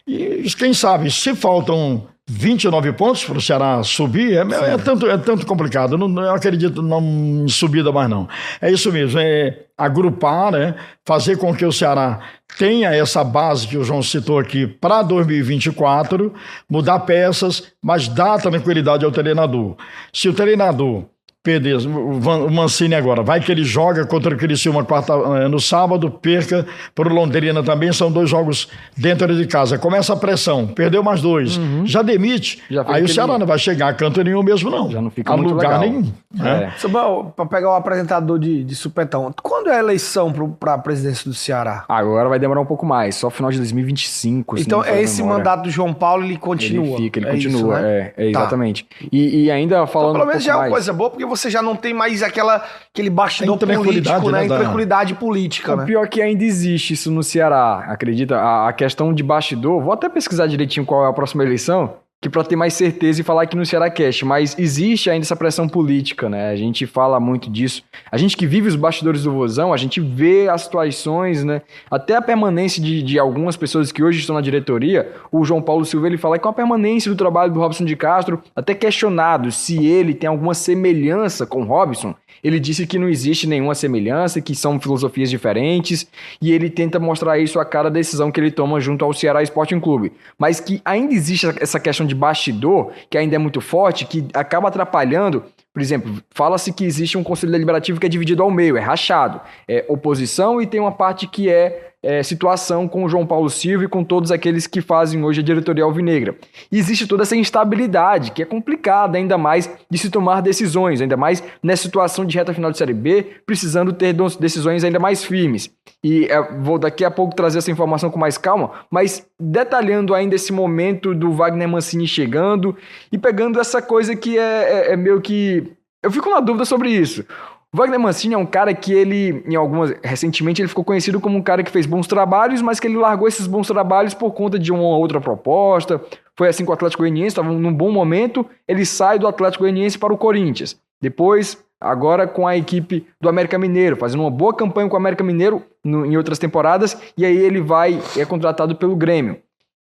[0.07, 5.17] E quem sabe, se faltam 29 pontos para o Ceará subir, é, é, tanto, é
[5.17, 5.95] tanto complicado.
[5.95, 8.27] Eu não eu acredito não em subida mais, não.
[8.61, 10.75] É isso mesmo, é agrupar, né?
[11.05, 12.21] fazer com que o Ceará
[12.57, 16.33] tenha essa base que o João citou aqui para 2024,
[16.69, 19.75] mudar peças, mas dar tranquilidade ao treinador.
[20.13, 21.05] Se o treinador
[21.43, 23.21] perder o Mancini agora.
[23.21, 27.61] Vai que ele joga contra o Criciúma quarta, eh, no sábado, perca para o Londrina
[27.61, 27.91] também.
[27.91, 29.77] São dois jogos dentro de casa.
[29.77, 31.57] Começa a pressão, perdeu mais dois.
[31.57, 31.85] Uhum.
[31.85, 32.63] Já demite.
[32.69, 34.89] Já aí o Ceará não vai chegar a canto nenhum mesmo, não.
[34.89, 36.01] Já não fica a muito lugar legal.
[36.01, 36.13] nenhum.
[36.41, 36.63] É.
[36.63, 37.31] É.
[37.35, 41.35] Para pegar o apresentador de, de supetão, quando é a eleição para a presidência do
[41.35, 41.83] Ceará?
[41.89, 44.59] Agora vai demorar um pouco mais, só final de 2025.
[44.59, 45.39] Então é esse memória.
[45.39, 46.95] mandato do João Paulo, ele continua.
[46.95, 47.97] Ele fica, ele é continua, isso, né?
[47.97, 48.83] é, é, exatamente.
[48.85, 49.07] Tá.
[49.11, 50.15] E, e, ainda falando.
[50.15, 52.21] Então, pelo menos um já é uma coisa boa, porque você já não tem mais
[52.21, 54.47] aquela, aquele bastidor político, né?
[54.47, 54.57] né?
[54.57, 55.85] Tranquilidade política, o né?
[55.85, 58.37] pior é que ainda existe isso no Ceará, acredita?
[58.37, 62.29] A, a questão de bastidor, vou até pesquisar direitinho qual é a próxima eleição, que
[62.29, 65.67] para ter mais certeza e falar aqui no Ceará Cast, mas existe ainda essa pressão
[65.67, 66.51] política, né?
[66.51, 67.83] A gente fala muito disso.
[68.09, 71.61] A gente que vive os bastidores do Vozão, a gente vê as situações, né?
[71.91, 75.83] Até a permanência de, de algumas pessoas que hoje estão na diretoria, o João Paulo
[75.83, 79.51] Silva ele fala que com a permanência do trabalho do Robson de Castro, até questionado
[79.51, 84.53] se ele tem alguma semelhança com Robson, ele disse que não existe nenhuma semelhança, que
[84.53, 86.05] são filosofias diferentes,
[86.41, 89.79] e ele tenta mostrar isso a cada decisão que ele toma junto ao Ceará Sporting
[89.79, 90.11] Clube.
[90.37, 94.67] Mas que ainda existe essa questão de bastidor, que ainda é muito forte, que acaba
[94.67, 98.79] atrapalhando por exemplo, fala-se que existe um conselho deliberativo que é dividido ao meio, é
[98.79, 99.41] rachado.
[99.67, 103.85] É oposição e tem uma parte que é é, situação com o João Paulo Silva
[103.85, 106.35] e com todos aqueles que fazem hoje a diretoria alvinegra.
[106.69, 111.15] E existe toda essa instabilidade, que é complicada ainda mais de se tomar decisões, ainda
[111.15, 115.71] mais nessa situação de reta final de Série B, precisando ter decisões ainda mais firmes.
[116.03, 120.35] E é, vou daqui a pouco trazer essa informação com mais calma, mas detalhando ainda
[120.35, 122.75] esse momento do Wagner Mancini chegando
[123.11, 124.41] e pegando essa coisa que é,
[124.89, 125.71] é, é meio que.
[126.01, 127.25] Eu fico na dúvida sobre isso.
[127.75, 131.41] Wagner Mancini é um cara que ele, em algumas, recentemente ele ficou conhecido como um
[131.41, 134.71] cara que fez bons trabalhos, mas que ele largou esses bons trabalhos por conta de
[134.71, 135.99] uma outra proposta.
[136.37, 139.97] Foi assim com o Atlético Goianiense, estava num bom momento, ele sai do Atlético Goianiense
[139.97, 140.79] para o Corinthians.
[141.01, 145.23] Depois, agora com a equipe do América Mineiro, fazendo uma boa campanha com o América
[145.23, 149.39] Mineiro no, em outras temporadas, e aí ele vai é contratado pelo Grêmio.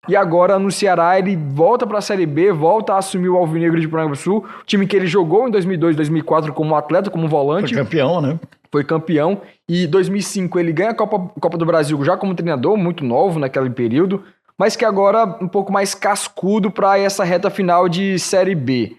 [0.07, 3.79] E agora no Ceará ele volta para a Série B, volta a assumir o Alvinegro
[3.79, 7.73] de Sul, time que ele jogou em 2002, 2004 como atleta, como volante.
[7.73, 8.39] Foi campeão, né?
[8.71, 9.41] Foi campeão.
[9.67, 13.69] E 2005 ele ganha a Copa, Copa do Brasil já como treinador, muito novo naquele
[13.69, 14.23] período,
[14.57, 18.95] mas que agora um pouco mais cascudo para essa reta final de Série B.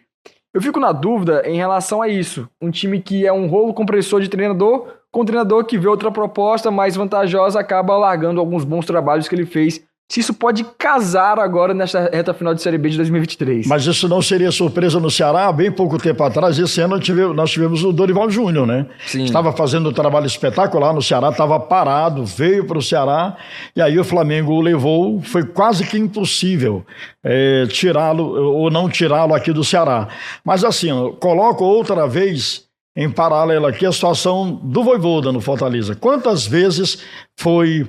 [0.53, 2.49] Eu fico na dúvida em relação a isso.
[2.61, 6.11] Um time que é um rolo compressor de treinador, com um treinador que vê outra
[6.11, 11.39] proposta mais vantajosa acaba largando alguns bons trabalhos que ele fez se isso pode casar
[11.39, 13.65] agora nesta reta final de Série B de 2023.
[13.69, 15.47] Mas isso não seria surpresa no Ceará?
[15.47, 16.99] Há bem pouco tempo atrás, esse ano
[17.33, 18.87] nós tivemos o Dorival Júnior, né?
[19.07, 19.23] Sim.
[19.23, 23.37] Estava fazendo um trabalho espetacular no Ceará, estava parado, veio para o Ceará,
[23.77, 26.85] e aí o Flamengo o levou, foi quase que impossível
[27.23, 30.09] é, tirá-lo ou não tirá-lo aqui do Ceará.
[30.45, 30.89] Mas assim,
[31.21, 32.65] coloco outra vez
[32.97, 35.95] em paralelo aqui a situação do Voivoda no Fortaleza.
[35.95, 36.99] Quantas vezes
[37.39, 37.87] foi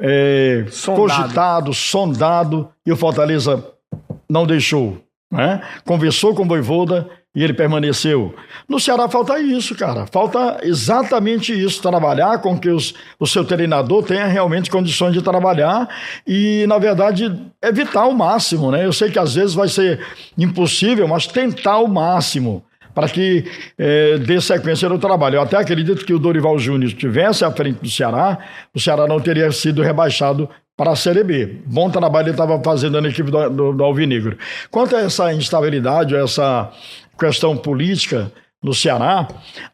[0.00, 1.00] é, sondado.
[1.00, 3.64] cogitado, sondado, e o Fortaleza
[4.28, 4.98] não deixou.
[5.30, 5.60] Né?
[5.84, 8.34] Conversou com o Voivoda e ele permaneceu.
[8.68, 10.06] No Ceará falta isso, cara.
[10.06, 15.88] Falta exatamente isso: trabalhar com que os, o seu treinador tenha realmente condições de trabalhar
[16.26, 17.30] e, na verdade,
[17.62, 18.70] evitar o máximo.
[18.70, 18.86] Né?
[18.86, 20.00] Eu sei que às vezes vai ser
[20.36, 22.64] impossível, mas tentar o máximo
[22.98, 23.44] para que
[23.78, 25.36] é, dê sequência no trabalho.
[25.36, 28.38] Eu até acredito que o Dorival Júnior estivesse à frente do Ceará,
[28.74, 31.58] o Ceará não teria sido rebaixado para a Série B.
[31.64, 34.36] Bom trabalho ele estava fazendo na equipe do, do, do Alvinegro.
[34.68, 36.72] Quanto a essa instabilidade, essa
[37.16, 39.28] questão política no Ceará,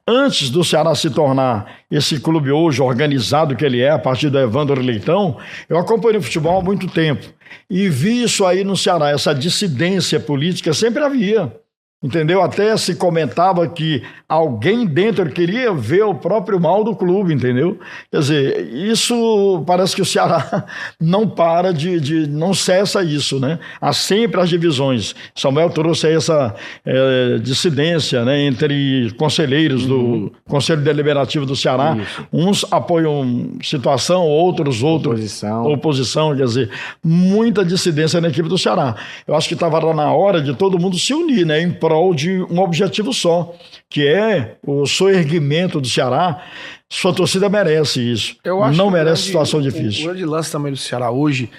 [0.06, 4.38] antes do Ceará se tornar esse clube hoje organizado que ele é, a partir do
[4.38, 7.24] Evandro Leitão, eu acompanhei o futebol há muito tempo
[7.70, 11.63] e vi isso aí no Ceará, essa dissidência política sempre havia.
[12.04, 12.42] Entendeu?
[12.42, 17.78] Até se comentava que alguém dentro queria ver o próprio mal do clube, entendeu?
[18.10, 20.66] Quer dizer, isso parece que o Ceará
[21.00, 23.58] não para de, de não cessa isso, né?
[23.80, 25.14] Há sempre as divisões.
[25.34, 30.26] Samuel trouxe essa é, dissidência, né, entre conselheiros uhum.
[30.26, 31.96] do Conselho Deliberativo do Ceará.
[31.96, 32.26] Isso.
[32.30, 35.72] Uns apoiam situação, outros outros oposição.
[35.72, 36.70] oposição, quer dizer,
[37.02, 38.94] muita dissidência na equipe do Ceará.
[39.26, 42.42] Eu acho que estava na hora de todo mundo se unir, né, em prol de
[42.50, 43.54] um objetivo só,
[43.88, 46.42] que é o soerguimento do Ceará.
[46.88, 48.36] Sua torcida merece isso.
[48.44, 50.02] Eu acho Não merece grande, situação difícil.
[50.02, 51.50] O grande lance também do Ceará hoje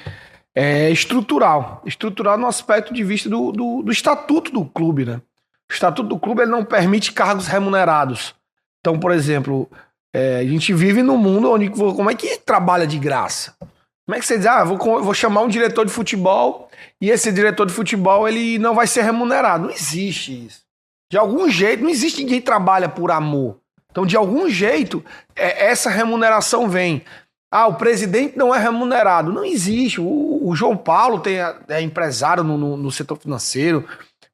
[0.54, 1.82] é estrutural.
[1.86, 5.22] Estrutural no aspecto de vista do, do, do estatuto do clube, né?
[5.70, 8.34] O estatuto do clube ele não permite cargos remunerados.
[8.80, 9.70] Então, por exemplo,
[10.14, 13.56] é, a gente vive num mundo onde como é que trabalha de graça?
[14.06, 16.70] Como é que você diz, ah, vou, vou chamar um diretor de futebol
[17.02, 19.66] e esse diretor de futebol ele não vai ser remunerado?
[19.66, 20.62] Não existe isso.
[21.12, 23.60] De algum jeito, não existe ninguém que trabalha por amor.
[23.90, 25.04] Então, de algum jeito,
[25.36, 27.04] é, essa remuneração vem.
[27.52, 29.32] Ah, o presidente não é remunerado.
[29.32, 30.02] Não existe.
[30.02, 31.38] O, o João Paulo tem,
[31.70, 33.88] é empresário no, no, no setor financeiro,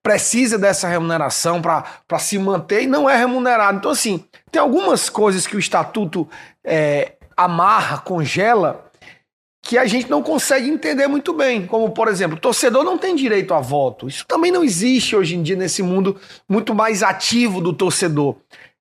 [0.04, 3.78] precisa dessa remuneração para se manter e não é remunerado.
[3.78, 6.28] Então, assim, tem algumas coisas que o estatuto
[6.64, 8.91] é, amarra, congela,
[9.62, 11.68] que a gente não consegue entender muito bem.
[11.68, 14.08] Como, por exemplo, o torcedor não tem direito a voto.
[14.08, 16.20] Isso também não existe hoje em dia nesse mundo
[16.50, 18.36] muito mais ativo do torcedor.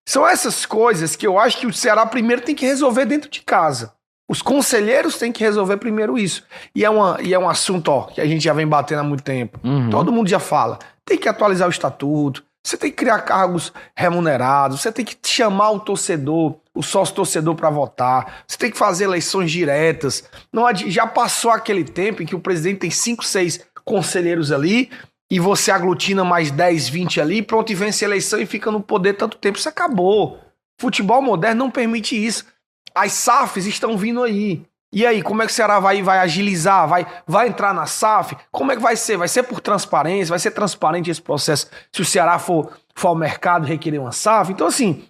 [0.07, 3.41] São essas coisas que eu acho que o Ceará primeiro tem que resolver dentro de
[3.41, 3.93] casa.
[4.27, 6.43] Os conselheiros têm que resolver primeiro isso.
[6.73, 9.03] E é, uma, e é um assunto ó, que a gente já vem batendo há
[9.03, 9.59] muito tempo.
[9.63, 9.89] Uhum.
[9.89, 10.79] Todo mundo já fala.
[11.05, 15.71] Tem que atualizar o estatuto, você tem que criar cargos remunerados, você tem que chamar
[15.71, 20.23] o torcedor, o sócio torcedor para votar, você tem que fazer eleições diretas.
[20.51, 24.89] Não já passou aquele tempo em que o presidente tem cinco, seis conselheiros ali
[25.29, 28.81] e você aglutina mais 10, 20 ali, pronto, e vence a eleição e fica no
[28.81, 29.57] poder tanto tempo.
[29.57, 30.39] Isso acabou.
[30.79, 32.45] Futebol moderno não permite isso.
[32.93, 34.65] As SAFs estão vindo aí.
[34.93, 36.85] E aí, como é que o Ceará vai, vai agilizar?
[36.85, 38.35] Vai, vai entrar na SAF?
[38.51, 39.15] Como é que vai ser?
[39.15, 40.31] Vai ser por transparência?
[40.31, 44.51] Vai ser transparente esse processo se o Ceará for, for ao mercado requerer uma SAF?
[44.51, 45.05] Então, assim,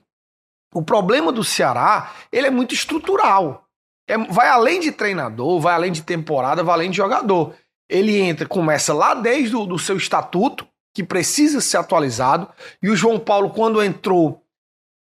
[0.73, 3.65] o problema do Ceará, ele é muito estrutural.
[4.07, 7.53] É, vai além de treinador, vai além de temporada, vai além de jogador.
[7.89, 12.49] Ele entra, começa lá desde o do seu estatuto, que precisa ser atualizado,
[12.81, 14.41] e o João Paulo, quando entrou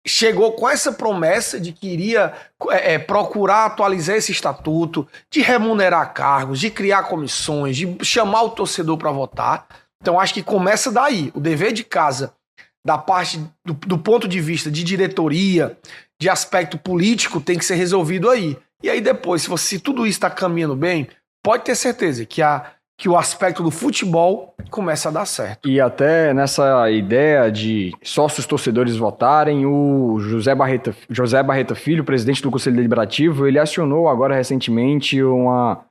[0.07, 2.33] chegou com essa promessa de que iria
[2.69, 8.51] é, é, procurar atualizar esse estatuto, de remunerar cargos, de criar comissões, de chamar o
[8.51, 9.67] torcedor para votar.
[10.01, 11.31] Então acho que começa daí.
[11.35, 12.33] O dever de casa,
[12.87, 15.77] da parte do, do ponto de vista de diretoria,
[16.17, 18.57] de aspecto político, tem que ser resolvido aí.
[18.81, 21.09] E aí depois, se, você, se tudo isso está caminhando bem,
[21.43, 25.69] pode ter certeza que a que o aspecto do futebol começa a dar certo.
[25.69, 32.41] E até nessa ideia de sócios torcedores votarem, o José Barreta, José Barreta Filho, presidente
[32.41, 35.85] do Conselho Deliberativo, ele acionou agora recentemente uma,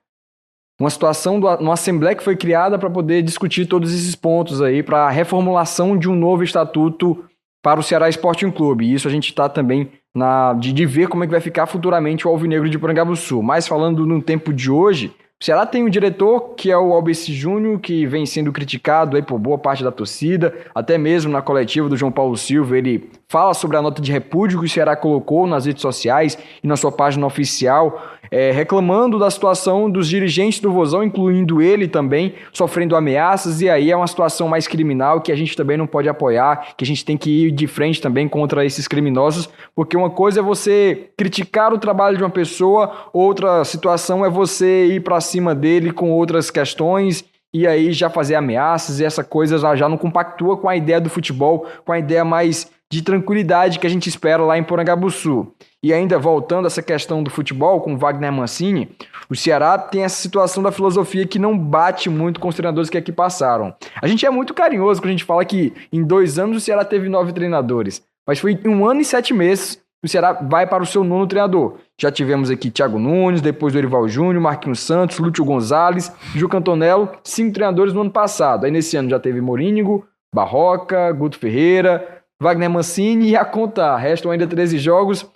[0.79, 4.83] uma situação do, uma assembleia que foi criada para poder discutir todos esses pontos aí,
[4.83, 7.25] para a reformulação de um novo estatuto
[7.63, 8.87] para o Ceará Sporting Clube.
[8.87, 11.67] E isso a gente está também na, de, de ver como é que vai ficar
[11.67, 12.79] futuramente o Alvinegro de
[13.17, 13.43] Sul.
[13.43, 17.35] Mas falando no tempo de hoje, o Ceará tem um diretor que é o Albeci
[17.35, 21.91] Júnior, que vem sendo criticado aí por boa parte da torcida, até mesmo na coletiva
[21.91, 25.47] do João Paulo Silva, ele fala sobre a nota de repúdio que o Ceará colocou
[25.47, 30.73] nas redes sociais e na sua página oficial, é, reclamando da situação dos dirigentes do
[30.73, 35.37] Vozão, incluindo ele também, sofrendo ameaças, e aí é uma situação mais criminal que a
[35.37, 38.65] gente também não pode apoiar, que a gente tem que ir de frente também contra
[38.65, 44.25] esses criminosos, porque uma coisa é você criticar o trabalho de uma pessoa, outra situação
[44.25, 49.05] é você ir para cima dele com outras questões e aí já fazer ameaças e
[49.05, 52.71] essa coisa já, já não compactua com a ideia do futebol, com a ideia mais
[52.91, 55.53] de tranquilidade que a gente espera lá em Porangabuçu.
[55.83, 58.91] E ainda voltando a essa questão do futebol com Wagner Mancini,
[59.29, 62.99] o Ceará tem essa situação da filosofia que não bate muito com os treinadores que
[62.99, 63.75] aqui passaram.
[64.01, 66.85] A gente é muito carinhoso quando a gente fala que em dois anos o Ceará
[66.85, 70.83] teve nove treinadores, mas foi em um ano e sete meses o Ceará vai para
[70.83, 71.79] o seu nono treinador.
[72.01, 77.55] Já tivemos aqui Thiago Nunes, depois Dorival Júnior, Marquinhos Santos, Lúcio Gonzalez, Ju Cantonello, cinco
[77.55, 78.65] treinadores no ano passado.
[78.65, 83.97] Aí nesse ano já teve Morínigo, Barroca, Guto Ferreira, Wagner Mancini e a conta.
[83.97, 85.27] Restam ainda 13 jogos.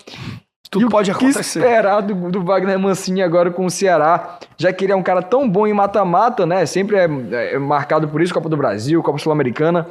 [0.71, 1.11] Tudo e pode.
[1.11, 4.97] O que esperar do, do, Wagner Mancini agora com o Ceará, já que ele é
[4.97, 6.65] um cara tão bom em mata-mata, né?
[6.65, 7.09] Sempre é,
[7.55, 9.89] é, marcado por isso, Copa do Brasil, Copa Sul-Americana.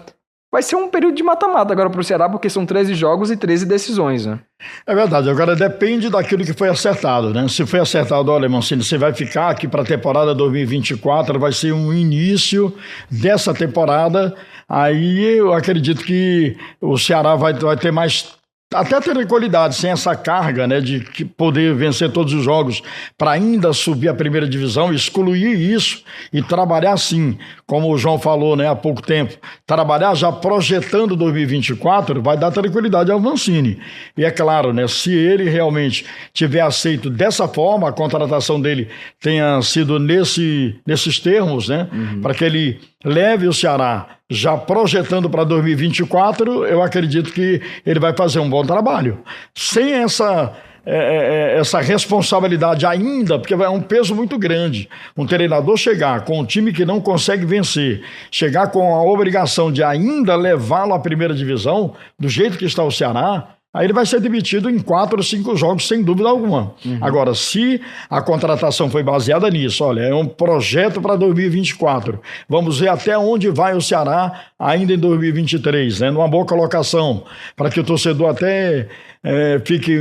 [0.51, 3.37] Vai ser um período de mata-mata agora para o Ceará, porque são 13 jogos e
[3.37, 4.39] 13 decisões, né?
[4.85, 7.47] É verdade, agora depende daquilo que foi acertado, né?
[7.47, 11.71] Se foi acertado, olha, Mancini, você vai ficar aqui para a temporada 2024, vai ser
[11.71, 12.75] um início
[13.09, 14.35] dessa temporada,
[14.67, 18.38] aí eu acredito que o Ceará vai, vai ter mais
[18.71, 20.99] até ter qualidade, sem essa carga né, de
[21.35, 22.83] poder vencer todos os jogos
[23.17, 28.55] para ainda subir a primeira divisão, excluir isso e trabalhar assim, como o João falou
[28.55, 33.79] né, há pouco tempo, trabalhar já projetando 2024 vai dar tranquilidade ao Mancini.
[34.15, 38.87] E é claro, né, se ele realmente tiver aceito dessa forma, a contratação dele
[39.19, 42.21] tenha sido nesse, nesses termos, né, uhum.
[42.21, 48.15] para que ele leve o Ceará já projetando para 2024, eu acredito que ele vai
[48.15, 49.19] fazer um bom trabalho.
[49.55, 50.53] Sem essa
[50.85, 54.89] é, é, é, essa responsabilidade ainda, porque é um peso muito grande.
[55.15, 59.83] Um treinador chegar com um time que não consegue vencer, chegar com a obrigação de
[59.83, 64.19] ainda levá-lo à primeira divisão, do jeito que está o Ceará, Aí ele vai ser
[64.19, 66.73] demitido em quatro ou cinco jogos, sem dúvida alguma.
[66.83, 66.97] Uhum.
[66.99, 72.19] Agora, se a contratação foi baseada nisso, olha, é um projeto para 2024.
[72.49, 76.11] Vamos ver até onde vai o Ceará ainda em 2023, né?
[76.11, 77.23] Numa boa colocação,
[77.55, 78.89] para que o torcedor até
[79.23, 79.97] é, fique.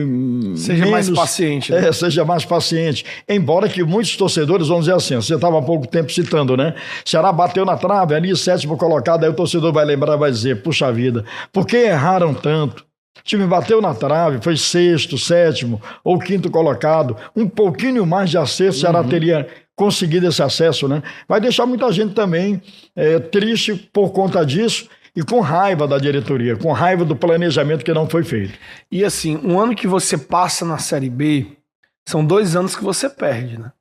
[0.56, 1.70] Seja menos, mais paciente.
[1.70, 1.86] Né?
[1.88, 3.04] É, seja mais paciente.
[3.28, 6.74] Embora que muitos torcedores vão dizer assim, você estava há pouco tempo citando, né?
[7.04, 10.90] Ceará bateu na trave, ali, sétimo colocado, aí o torcedor vai lembrar, vai dizer, puxa
[10.90, 12.87] vida, por que erraram tanto?
[13.20, 17.16] O time bateu na trave, foi sexto, sétimo ou quinto colocado.
[17.34, 18.80] Um pouquinho mais de acesso, uhum.
[18.80, 21.02] Ceará teria conseguido esse acesso, né?
[21.28, 22.60] Vai deixar muita gente também
[22.96, 27.92] é, triste por conta disso e com raiva da diretoria, com raiva do planejamento que
[27.92, 28.54] não foi feito.
[28.90, 31.46] E assim, um ano que você passa na Série B,
[32.08, 33.72] são dois anos que você perde, né?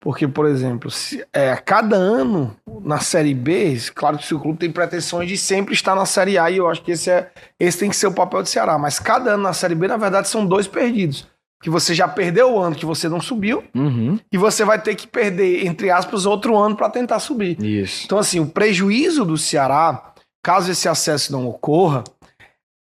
[0.00, 4.70] Porque, por exemplo, se, é, cada ano na Série B, claro que o clube tem
[4.70, 7.90] pretensões de sempre estar na Série A, e eu acho que esse, é, esse tem
[7.90, 8.78] que ser o papel do Ceará.
[8.78, 11.26] Mas cada ano na Série B, na verdade, são dois perdidos.
[11.60, 14.20] Que você já perdeu o ano que você não subiu, uhum.
[14.30, 17.60] e você vai ter que perder, entre aspas, outro ano para tentar subir.
[17.60, 18.04] Isso.
[18.04, 22.04] Então, assim, o prejuízo do Ceará, caso esse acesso não ocorra,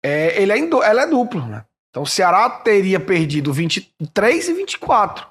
[0.05, 1.65] é, ele é, ela é duplo, né?
[1.91, 5.30] Então, o Ceará teria perdido 23 e 24.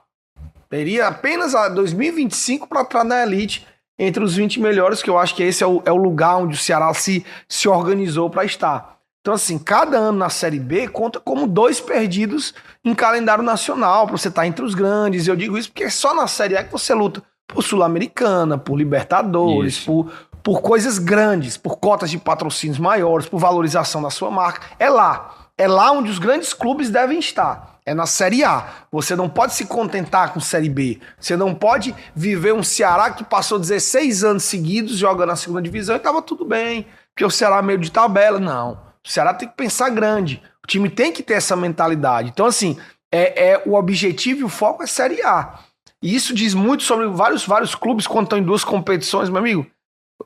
[0.69, 3.65] Teria apenas a 2025 para entrar na elite
[3.97, 6.53] entre os 20 melhores, que eu acho que esse é o, é o lugar onde
[6.53, 8.99] o Ceará se, se organizou para estar.
[9.19, 12.53] Então, assim, cada ano na Série B conta como dois perdidos
[12.85, 15.27] em calendário nacional, para você estar tá entre os grandes.
[15.27, 18.77] Eu digo isso porque é só na Série A que você luta por Sul-Americana, por
[18.77, 20.09] Libertadores, por,
[20.41, 24.61] por coisas grandes, por cotas de patrocínios maiores, por valorização da sua marca.
[24.77, 25.35] É lá.
[25.57, 28.67] É lá onde os grandes clubes devem estar é na Série A.
[28.91, 30.99] Você não pode se contentar com Série B.
[31.19, 35.95] Você não pode viver um Ceará que passou 16 anos seguidos jogando na segunda divisão
[35.95, 38.39] e estava tudo bem, porque o Ceará é meio de tabela.
[38.39, 38.73] Não.
[39.03, 40.39] O Ceará tem que pensar grande.
[40.63, 42.29] O time tem que ter essa mentalidade.
[42.29, 42.77] Então, assim,
[43.11, 45.57] é, é o objetivo e o foco é Série A.
[45.99, 49.65] E isso diz muito sobre vários, vários clubes quando estão em duas competições, meu amigo.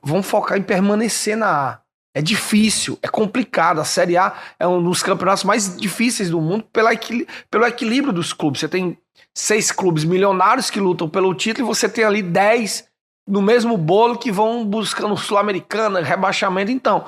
[0.04, 1.83] Vão focar em permanecer na A.
[2.16, 3.82] É difícil, é complicado.
[3.82, 8.14] A Série A é um dos campeonatos mais difíceis do mundo pela equil pelo equilíbrio
[8.14, 8.60] dos clubes.
[8.60, 8.98] Você tem
[9.34, 12.88] seis clubes milionários que lutam pelo título e você tem ali dez
[13.28, 16.72] no mesmo bolo que vão buscando Sul-Americana, rebaixamento.
[16.72, 17.06] Então,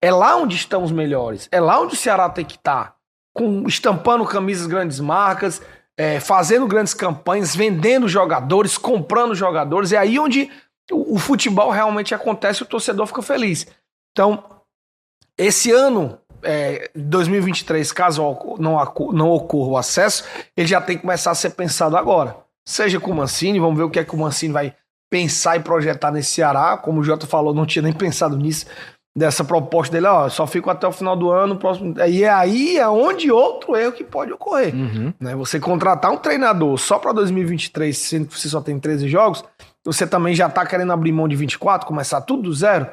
[0.00, 1.48] é lá onde estão os melhores.
[1.50, 2.84] É lá onde o Ceará tem que estar.
[2.84, 2.94] Tá,
[3.32, 5.62] com, estampando camisas grandes marcas,
[5.96, 9.92] é, fazendo grandes campanhas, vendendo jogadores, comprando jogadores.
[9.92, 10.50] É aí onde
[10.90, 13.66] o, o futebol realmente acontece e o torcedor fica feliz.
[14.12, 14.44] Então,
[15.36, 18.22] esse ano, é, 2023, caso
[18.58, 18.76] não,
[19.12, 20.24] não ocorra o acesso,
[20.56, 22.36] ele já tem que começar a ser pensado agora.
[22.64, 24.74] Seja com o Mancini, vamos ver o que é que o Mancini vai
[25.10, 26.76] pensar e projetar nesse Ceará.
[26.76, 28.66] Como o Jota falou, não tinha nem pensado nisso,
[29.16, 31.94] dessa proposta dele, ó, só fico até o final do ano, próximo.
[32.06, 34.74] E é aí é onde outro erro que pode ocorrer.
[34.74, 35.12] Uhum.
[35.20, 35.34] Né?
[35.36, 39.44] Você contratar um treinador só para 2023, sendo que você só tem 13 jogos,
[39.84, 42.86] você também já tá querendo abrir mão de 24, começar tudo do zero.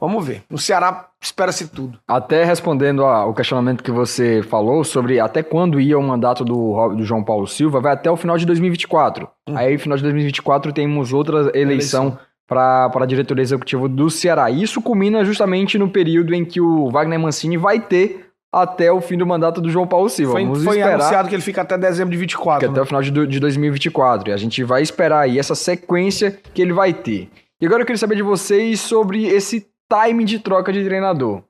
[0.00, 0.42] Vamos ver.
[0.50, 1.98] No Ceará espera-se tudo.
[2.06, 7.04] Até respondendo ao questionamento que você falou sobre até quando ia o mandato do, do
[7.04, 9.28] João Paulo Silva, vai até o final de 2024.
[9.48, 9.56] Hum.
[9.56, 12.18] Aí, no final de 2024, temos outra eleição, eleição.
[12.46, 14.50] para a diretoria executiva do Ceará.
[14.50, 19.16] Isso culmina justamente no período em que o Wagner Mancini vai ter até o fim
[19.16, 20.32] do mandato do João Paulo Silva.
[20.32, 22.66] Foi, Vamos foi esperar anunciado que ele fica até dezembro de 24.
[22.66, 22.72] Né?
[22.72, 24.30] Até o final de, de 2024.
[24.30, 27.28] E a gente vai esperar aí essa sequência que ele vai ter.
[27.60, 31.42] E agora eu queria saber de vocês sobre esse time de troca de treinador.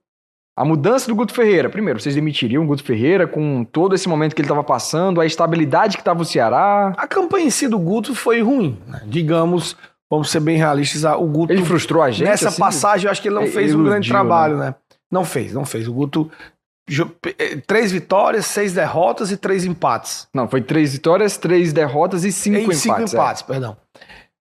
[0.56, 1.68] A mudança do Guto Ferreira.
[1.68, 5.26] Primeiro, vocês demitiriam o Guto Ferreira com todo esse momento que ele estava passando, a
[5.26, 6.92] estabilidade que estava o Ceará?
[6.96, 8.76] A campanha em si do Guto foi ruim.
[8.86, 9.02] Né?
[9.06, 9.76] Digamos,
[10.10, 11.52] vamos ser bem realistas, o Guto.
[11.52, 12.26] Ele frustrou a gente.
[12.26, 12.58] Nessa assim?
[12.58, 14.66] passagem, eu acho que ele não ele fez um grande trabalho, né?
[14.66, 14.74] né?
[15.12, 15.86] Não fez, não fez.
[15.86, 16.30] O Guto.
[17.38, 20.26] Eh, três vitórias, seis derrotas e três empates.
[20.34, 22.80] Não, foi três vitórias, três derrotas e cinco e empates.
[22.80, 23.46] Cinco empates, é.
[23.46, 23.76] perdão.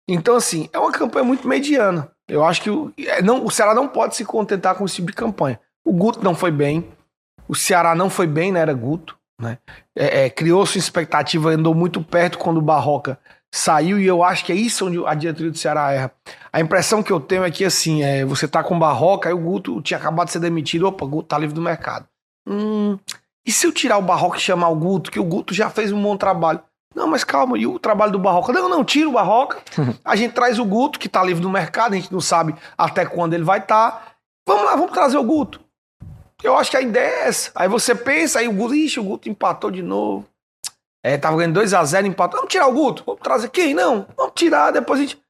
[0.07, 2.11] Então, assim, é uma campanha muito mediana.
[2.27, 5.09] Eu acho que o, é, não, o Ceará não pode se contentar com esse tipo
[5.09, 5.59] de campanha.
[5.85, 6.89] O Guto não foi bem,
[7.47, 8.61] o Ceará não foi bem, né?
[8.61, 9.17] Era Guto.
[9.41, 9.57] Né?
[9.95, 13.19] É, é, Criou-se expectativa, andou muito perto quando o Barroca
[13.53, 16.11] saiu, e eu acho que é isso onde a diretoria do Ceará erra.
[16.51, 19.33] A impressão que eu tenho é que assim, é, você tá com o Barroca, aí
[19.33, 22.07] o Guto tinha acabado de ser demitido, opa, o Guto tá livre do mercado.
[22.47, 22.97] Hum,
[23.45, 25.91] e se eu tirar o Barroca e chamar o Guto, que o Guto já fez
[25.91, 26.61] um bom trabalho?
[26.95, 28.53] Não, mas calma, e o trabalho do Barroca?
[28.53, 29.59] Não, não, tira o Barroca,
[30.05, 33.05] a gente traz o Guto, que tá livre do mercado, a gente não sabe até
[33.05, 33.91] quando ele vai estar.
[33.91, 34.01] Tá.
[34.47, 35.59] Vamos lá, vamos trazer o Guto.
[36.43, 37.51] Eu acho que a ideia é essa.
[37.55, 40.25] Aí você pensa, aí o Guto, ixi, o Guto empatou de novo.
[41.01, 42.39] É, tava ganhando 2x0, empatou.
[42.39, 43.03] Vamos tirar o Guto?
[43.05, 43.73] Vamos trazer quem?
[43.73, 45.21] Não, vamos tirar, depois a gente.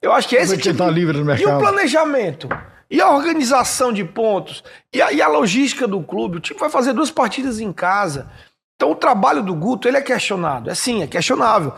[0.00, 0.76] Eu acho que esse tipo...
[0.76, 1.48] tá livre no mercado.
[1.48, 2.48] E o planejamento?
[2.90, 4.62] E a organização de pontos?
[4.92, 6.36] E a, e a logística do clube?
[6.36, 8.30] O time vai fazer duas partidas em casa.
[8.76, 10.70] Então o trabalho do Guto, ele é questionado.
[10.70, 11.74] É sim, é questionável.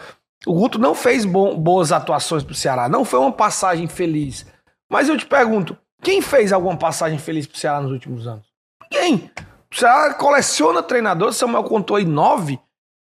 [0.46, 2.88] O Guto não fez bom, boas atuações pro Ceará.
[2.88, 4.46] Não foi uma passagem feliz.
[4.90, 8.46] Mas eu te pergunto, quem fez alguma passagem feliz pro Ceará nos últimos anos?
[8.90, 9.30] Ninguém.
[9.70, 12.58] O Ceará coleciona treinadores, Samuel contou aí nove.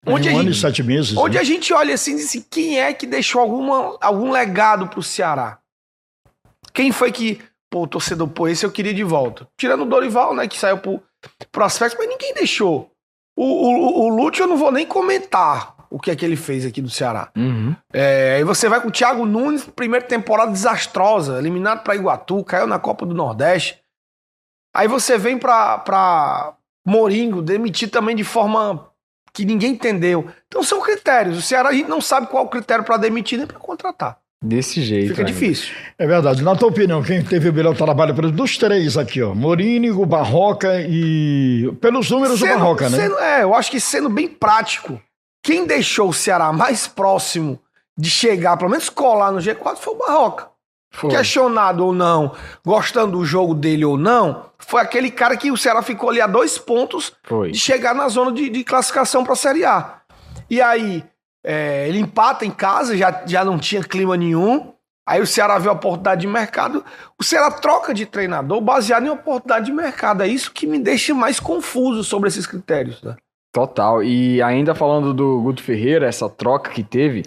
[0.06, 1.16] Onde um ano gente, e sete meses.
[1.16, 1.40] Onde né?
[1.40, 5.02] a gente olha assim e diz assim, quem é que deixou alguma, algum legado pro
[5.02, 5.58] Ceará?
[6.74, 9.48] Quem foi que, pô, o torcedor, pô, esse eu queria de volta?
[9.56, 11.00] Tirando o Dorival, né, que saiu pro
[11.52, 12.91] prospecto, mas ninguém deixou.
[13.36, 16.64] O, o, o Lúcio eu não vou nem comentar o que é que ele fez
[16.64, 17.30] aqui do Ceará.
[17.36, 17.76] Uhum.
[17.92, 22.66] É, aí você vai com o Thiago Nunes, primeira temporada desastrosa, eliminado para Iguatu, caiu
[22.66, 23.78] na Copa do Nordeste.
[24.74, 26.54] Aí você vem pra, pra
[26.86, 28.90] Moringo, demitir também de forma
[29.34, 30.30] que ninguém entendeu.
[30.46, 31.36] Então são critérios.
[31.36, 34.18] O Ceará a gente não sabe qual o critério para demitir nem para contratar.
[34.42, 35.10] Desse jeito.
[35.10, 35.32] Fica ainda.
[35.32, 35.72] difícil.
[35.96, 36.42] É verdade.
[36.42, 39.32] Na tua opinião, quem teve o melhor trabalho dos três aqui, ó?
[39.34, 41.72] Morínigo, Barroca e.
[41.80, 42.98] Pelos números sendo, do Barroca, né?
[42.98, 45.00] Sendo, é, eu acho que sendo bem prático,
[45.44, 47.60] quem deixou o Ceará mais próximo
[47.96, 50.48] de chegar, pelo menos colar no G4, foi o Barroca.
[50.90, 51.10] Foi.
[51.10, 52.32] Questionado ou não,
[52.64, 56.26] gostando do jogo dele ou não, foi aquele cara que o Ceará ficou ali a
[56.26, 57.52] dois pontos foi.
[57.52, 60.00] de chegar na zona de, de classificação para a Série A.
[60.50, 61.02] E aí,
[61.44, 64.72] é, ele empata em casa, já, já não tinha clima nenhum.
[65.06, 66.84] Aí o Ceará vê a oportunidade de mercado.
[67.18, 70.22] O Ceará troca de treinador baseado em oportunidade de mercado.
[70.22, 73.02] É isso que me deixa mais confuso sobre esses critérios.
[73.02, 73.16] Né?
[73.52, 74.02] Total.
[74.02, 77.24] E ainda falando do Guto Ferreira, essa troca que teve,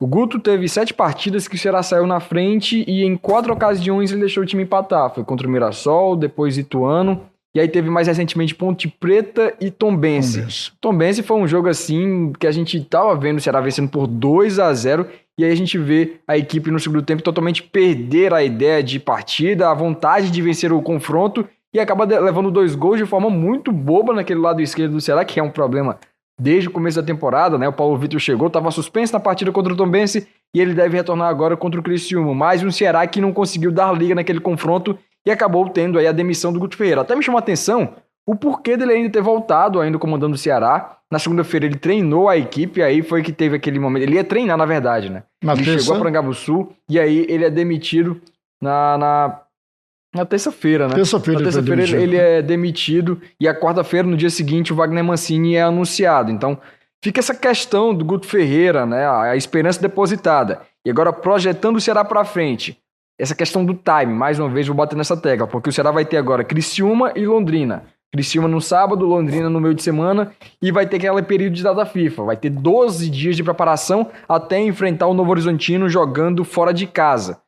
[0.00, 4.12] o Guto teve sete partidas que o Ceará saiu na frente e em quatro ocasiões
[4.12, 5.12] ele deixou o time empatar.
[5.12, 10.40] Foi contra o Mirassol, depois Ituano, e aí teve mais recentemente Ponte Preta e Tombense.
[10.40, 14.06] Tombense, Tombense foi um jogo assim que a gente tava vendo o Ceará vencendo por
[14.06, 15.06] 2 a 0
[15.38, 19.00] e aí a gente vê a equipe no segundo tempo totalmente perder a ideia de
[19.00, 23.72] partida, a vontade de vencer o confronto e acaba levando dois gols de forma muito
[23.72, 25.98] boba naquele lado esquerdo do Ceará, que é um problema
[26.38, 27.66] desde o começo da temporada, né?
[27.66, 31.28] O Paulo Vitor chegou, estava suspenso na partida contra o Tombense e ele deve retornar
[31.28, 32.34] agora contra o Criciúma.
[32.34, 36.12] Mais um Ceará que não conseguiu dar liga naquele confronto e acabou tendo aí a
[36.12, 37.00] demissão do Guto Ferreira.
[37.00, 40.98] Até me chamou a atenção o porquê dele ainda ter voltado, ainda comandando o Ceará.
[41.10, 44.02] Na segunda-feira ele treinou a equipe, aí foi que teve aquele momento.
[44.02, 45.22] Ele ia treinar, na verdade, né?
[45.42, 45.80] Na ele terça...
[45.80, 48.20] chegou a Prangabuçu e aí ele é demitido
[48.60, 49.40] na, na
[50.14, 50.94] na terça-feira, né?
[50.94, 55.04] Terça-feira, Na terça-feira ele, ele, é demitido e a quarta-feira, no dia seguinte, o Wagner
[55.04, 56.32] Mancini é anunciado.
[56.32, 56.58] Então,
[57.04, 59.06] fica essa questão do Guto Ferreira, né?
[59.06, 60.62] A esperança depositada.
[60.86, 62.78] E agora, projetando o Ceará para frente.
[63.18, 66.04] Essa questão do time, mais uma vez, vou bater nessa tecla, porque o Ceará vai
[66.04, 67.84] ter agora Criciúma e Londrina.
[68.12, 71.86] Criciúma no sábado, Londrina no meio de semana e vai ter aquele período de data
[71.86, 72.24] FIFA.
[72.24, 77.40] Vai ter 12 dias de preparação até enfrentar o Novo Horizontino jogando fora de casa.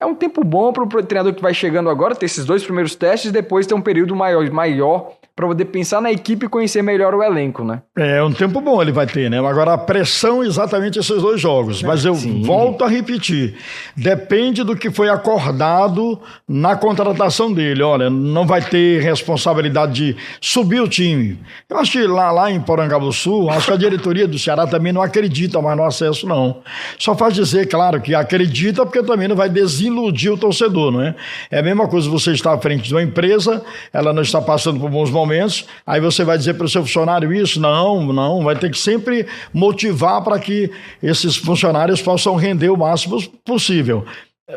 [0.00, 2.94] É um tempo bom para o treinador que vai chegando agora ter esses dois primeiros
[2.94, 6.82] testes e depois ter um período maior, maior para poder pensar na equipe e conhecer
[6.82, 7.80] melhor o elenco, né?
[7.96, 9.38] É um tempo bom ele vai ter, né?
[9.38, 11.80] Agora a pressão exatamente esses dois jogos.
[11.80, 12.42] Mas eu Sim.
[12.42, 13.54] volto a repetir,
[13.96, 16.18] depende do que foi acordado
[16.48, 17.84] na contratação dele.
[17.84, 21.38] Olha, não vai ter responsabilidade de subir o time.
[21.70, 22.60] Eu acho que lá, lá em
[23.12, 26.62] Sul, acho que a diretoria do Ceará também não acredita mais no acesso, não.
[26.98, 31.14] Só faz dizer, claro, que acredita porque também não vai desiludir o torcedor, não é?
[31.48, 33.62] É a mesma coisa você estar à frente de uma empresa,
[33.92, 36.82] ela não está passando por bons momentos momentos, aí você vai dizer para o seu
[36.82, 37.60] funcionário isso?
[37.60, 40.70] Não, não, vai ter que sempre motivar para que
[41.02, 44.04] esses funcionários possam render o máximo possível.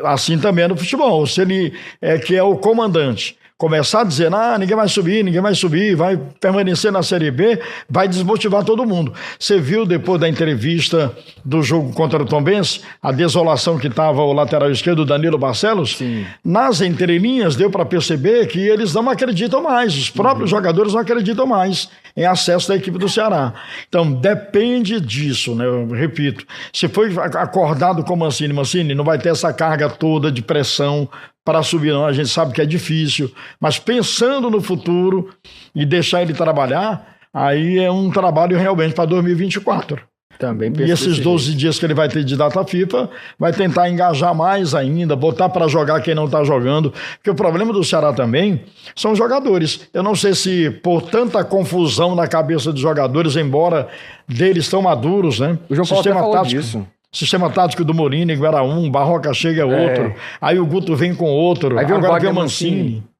[0.04, 4.34] Assim também é no futebol, se ele é que é o comandante começar a dizer,
[4.34, 8.84] ah, ninguém vai subir, ninguém vai subir, vai permanecer na Série B, vai desmotivar todo
[8.84, 9.14] mundo.
[9.38, 14.32] Você viu depois da entrevista do jogo contra o Tombense, a desolação que estava o
[14.32, 15.96] lateral esquerdo, Danilo Barcelos?
[15.96, 16.26] Sim.
[16.44, 20.58] Nas entrelinhas deu para perceber que eles não acreditam mais, os próprios uhum.
[20.58, 23.54] jogadores não acreditam mais em acesso da equipe do Ceará.
[23.88, 25.64] Então, depende disso, né?
[25.64, 30.42] Eu repito, se foi acordado com Mancini, Mancini não vai ter essa carga toda de
[30.42, 31.08] pressão
[31.44, 32.06] para subir, não.
[32.06, 35.30] A gente sabe que é difícil, mas pensando no futuro
[35.74, 40.12] e deixar ele trabalhar, aí é um trabalho realmente para 2024.
[40.38, 41.58] Também e esses 12 jeito.
[41.58, 45.68] dias que ele vai ter de data FIFA, vai tentar engajar mais ainda, botar para
[45.68, 46.92] jogar quem não está jogando.
[47.16, 48.64] Porque o problema do Ceará também
[48.96, 49.88] são os jogadores.
[49.92, 53.88] Eu não sei se por tanta confusão na cabeça dos jogadores, embora
[54.26, 55.58] deles tão maduros, né?
[55.68, 56.86] O João Paulo Sistema tático, disso.
[57.14, 60.16] Sistema tático do Mourinho era um, Barroca chega é outro, é.
[60.40, 62.76] aí o Guto vem com outro, aí vem agora vem o Mancini.
[62.76, 63.12] Mancini.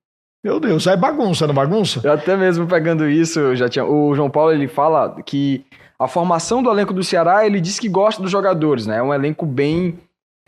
[0.43, 2.01] Meu Deus, aí bagunça, não bagunça?
[2.03, 3.85] Eu até mesmo pegando isso, já tinha.
[3.85, 5.65] O João Paulo ele fala que
[5.99, 8.97] a formação do elenco do Ceará, ele diz que gosta dos jogadores, né?
[8.97, 9.99] É um elenco bem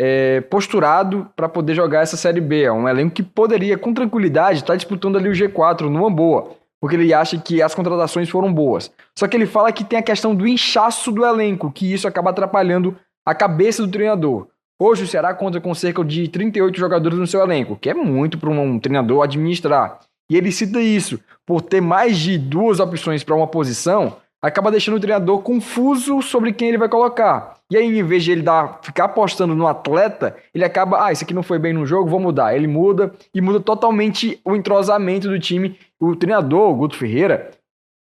[0.00, 2.62] é, posturado para poder jogar essa Série B.
[2.62, 6.50] É um elenco que poderia, com tranquilidade, estar tá disputando ali o G4 numa boa,
[6.80, 8.90] porque ele acha que as contratações foram boas.
[9.16, 12.30] Só que ele fala que tem a questão do inchaço do elenco, que isso acaba
[12.30, 14.48] atrapalhando a cabeça do treinador.
[14.78, 18.38] Hoje o Ceará conta com cerca de 38 jogadores no seu elenco, que é muito
[18.38, 20.00] para um treinador administrar.
[20.28, 24.96] E ele cita isso, por ter mais de duas opções para uma posição, acaba deixando
[24.96, 27.54] o treinador confuso sobre quem ele vai colocar.
[27.70, 31.24] E aí, em vez de ele dar, ficar apostando no atleta, ele acaba, ah, isso
[31.24, 32.54] aqui não foi bem no jogo, vou mudar.
[32.54, 35.78] Ele muda e muda totalmente o entrosamento do time.
[36.00, 37.50] O treinador, o Guto Ferreira,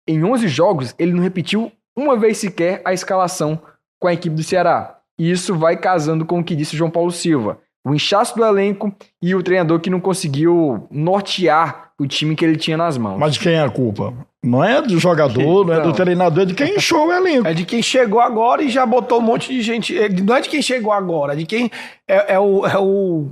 [0.08, 3.60] em 11 jogos, ele não repetiu uma vez sequer a escalação
[4.00, 5.01] com a equipe do Ceará.
[5.22, 7.60] E isso vai casando com o que disse João Paulo Silva.
[7.84, 8.92] O inchaço do elenco
[9.22, 13.20] e o treinador que não conseguiu nortear o time que ele tinha nas mãos.
[13.20, 14.12] Mas de quem é a culpa?
[14.42, 17.46] Não é do jogador, não é do treinador, é de quem inchou o elenco.
[17.46, 19.96] É de quem chegou agora e já botou um monte de gente.
[19.96, 21.70] É, não é de quem chegou agora, é de quem.
[22.08, 22.66] É, é o.
[22.66, 23.28] É o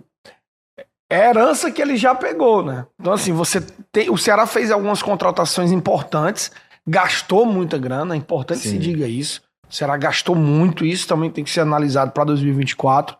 [1.13, 2.87] é a herança que ele já pegou, né?
[3.01, 3.61] Então, assim, você
[3.91, 4.09] tem.
[4.11, 6.53] O Ceará fez algumas contratações importantes,
[6.87, 8.79] gastou muita grana, é importante Sim.
[8.79, 9.43] que se diga isso.
[9.71, 13.17] O Ceará gastou muito, isso também tem que ser analisado para 2024.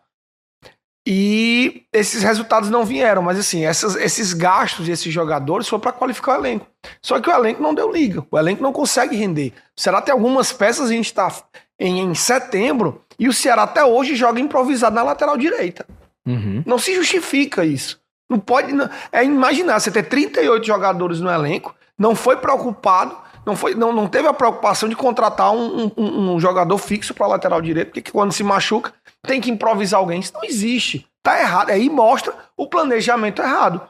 [1.07, 5.93] E esses resultados não vieram, mas assim, essas, esses gastos e esses jogadores foram para
[5.93, 6.67] qualificar o elenco.
[7.01, 9.53] Só que o elenco não deu liga, o elenco não consegue render.
[9.77, 11.33] O Ceará tem algumas peças, a gente está
[11.79, 15.87] em, em, setembro, e o Ceará até hoje joga improvisado na lateral direita.
[16.27, 16.63] Uhum.
[16.67, 18.01] Não se justifica isso.
[18.29, 18.73] Não pode.
[18.73, 23.93] Não, é imaginar você ter 38 jogadores no elenco, não foi preocupado não, foi, não,
[23.93, 28.11] não teve a preocupação de contratar um, um, um jogador fixo para lateral direito, porque
[28.11, 30.21] quando se machuca tem que improvisar alguém.
[30.21, 31.07] Isso não existe.
[31.23, 31.71] Tá errado.
[31.71, 33.81] Aí mostra o planejamento errado.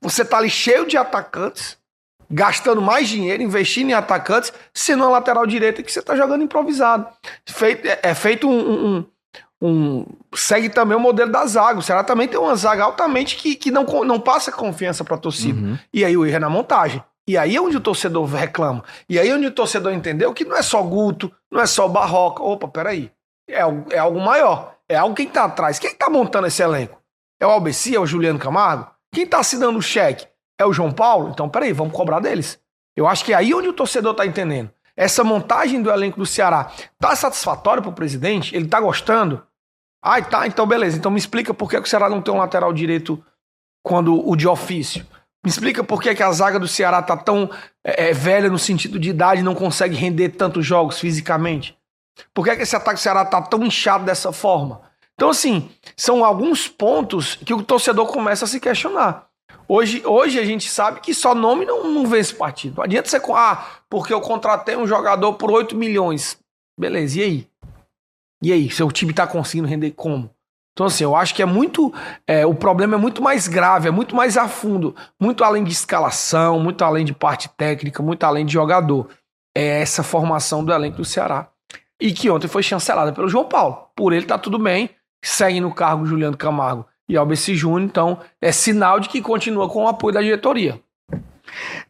[0.00, 1.76] Você tá ali cheio de atacantes,
[2.30, 7.06] gastando mais dinheiro, investindo em atacantes, sendo a lateral direita que você tá jogando improvisado.
[7.46, 9.06] Feito, é, é feito um, um,
[9.62, 11.78] um, Segue também o modelo da zaga.
[11.78, 15.20] O Ceará também tem uma zaga altamente que, que não, não passa confiança para a
[15.20, 15.58] torcida.
[15.58, 15.78] Uhum.
[15.92, 17.02] E aí o erro é na montagem.
[17.28, 18.82] E aí é onde o torcedor reclama.
[19.06, 21.86] E aí é onde o torcedor entendeu que não é só Guto, não é só
[21.86, 22.42] Barroca.
[22.42, 23.12] Opa, peraí.
[23.46, 23.60] É,
[23.90, 24.76] é algo maior.
[24.88, 25.78] É algo quem tá atrás.
[25.78, 26.98] Quem tá montando esse elenco?
[27.38, 27.94] É o Albeci?
[27.94, 28.90] É o Juliano Camargo?
[29.12, 30.26] Quem tá assinando o cheque?
[30.58, 31.28] É o João Paulo?
[31.28, 32.58] Então, peraí, vamos cobrar deles.
[32.96, 34.70] Eu acho que é aí onde o torcedor tá entendendo.
[34.96, 38.56] Essa montagem do elenco do Ceará tá satisfatória pro presidente?
[38.56, 39.46] Ele tá gostando?
[40.02, 40.96] Ai, tá, então beleza.
[40.96, 43.22] Então me explica por que o Ceará não tem um lateral direito
[43.84, 45.06] quando o de ofício.
[45.48, 47.50] Me explica por que, que a zaga do Ceará tá tão
[47.82, 51.74] é, é velha no sentido de idade e não consegue render tantos jogos fisicamente?
[52.34, 54.82] Por que, que esse ataque do Ceará tá tão inchado dessa forma?
[55.14, 59.26] Então, assim, são alguns pontos que o torcedor começa a se questionar.
[59.66, 62.76] Hoje, hoje a gente sabe que só nome não, não vence partido.
[62.76, 63.18] Não adianta você.
[63.34, 66.38] Ah, porque eu contratei um jogador por 8 milhões.
[66.78, 67.48] Beleza, e aí?
[68.42, 68.70] E aí?
[68.70, 70.30] Seu time tá conseguindo render como?
[70.78, 71.92] Então, assim, eu acho que é muito.
[72.24, 75.72] É, o problema é muito mais grave, é muito mais a fundo, muito além de
[75.72, 79.08] escalação, muito além de parte técnica, muito além de jogador.
[79.56, 81.48] É essa formação do elenco do Ceará.
[82.00, 83.88] E que ontem foi chancelada pelo João Paulo.
[83.96, 88.52] Por ele tá tudo bem, segue no cargo Juliano Camargo e Albeci Júnior, então é
[88.52, 90.80] sinal de que continua com o apoio da diretoria.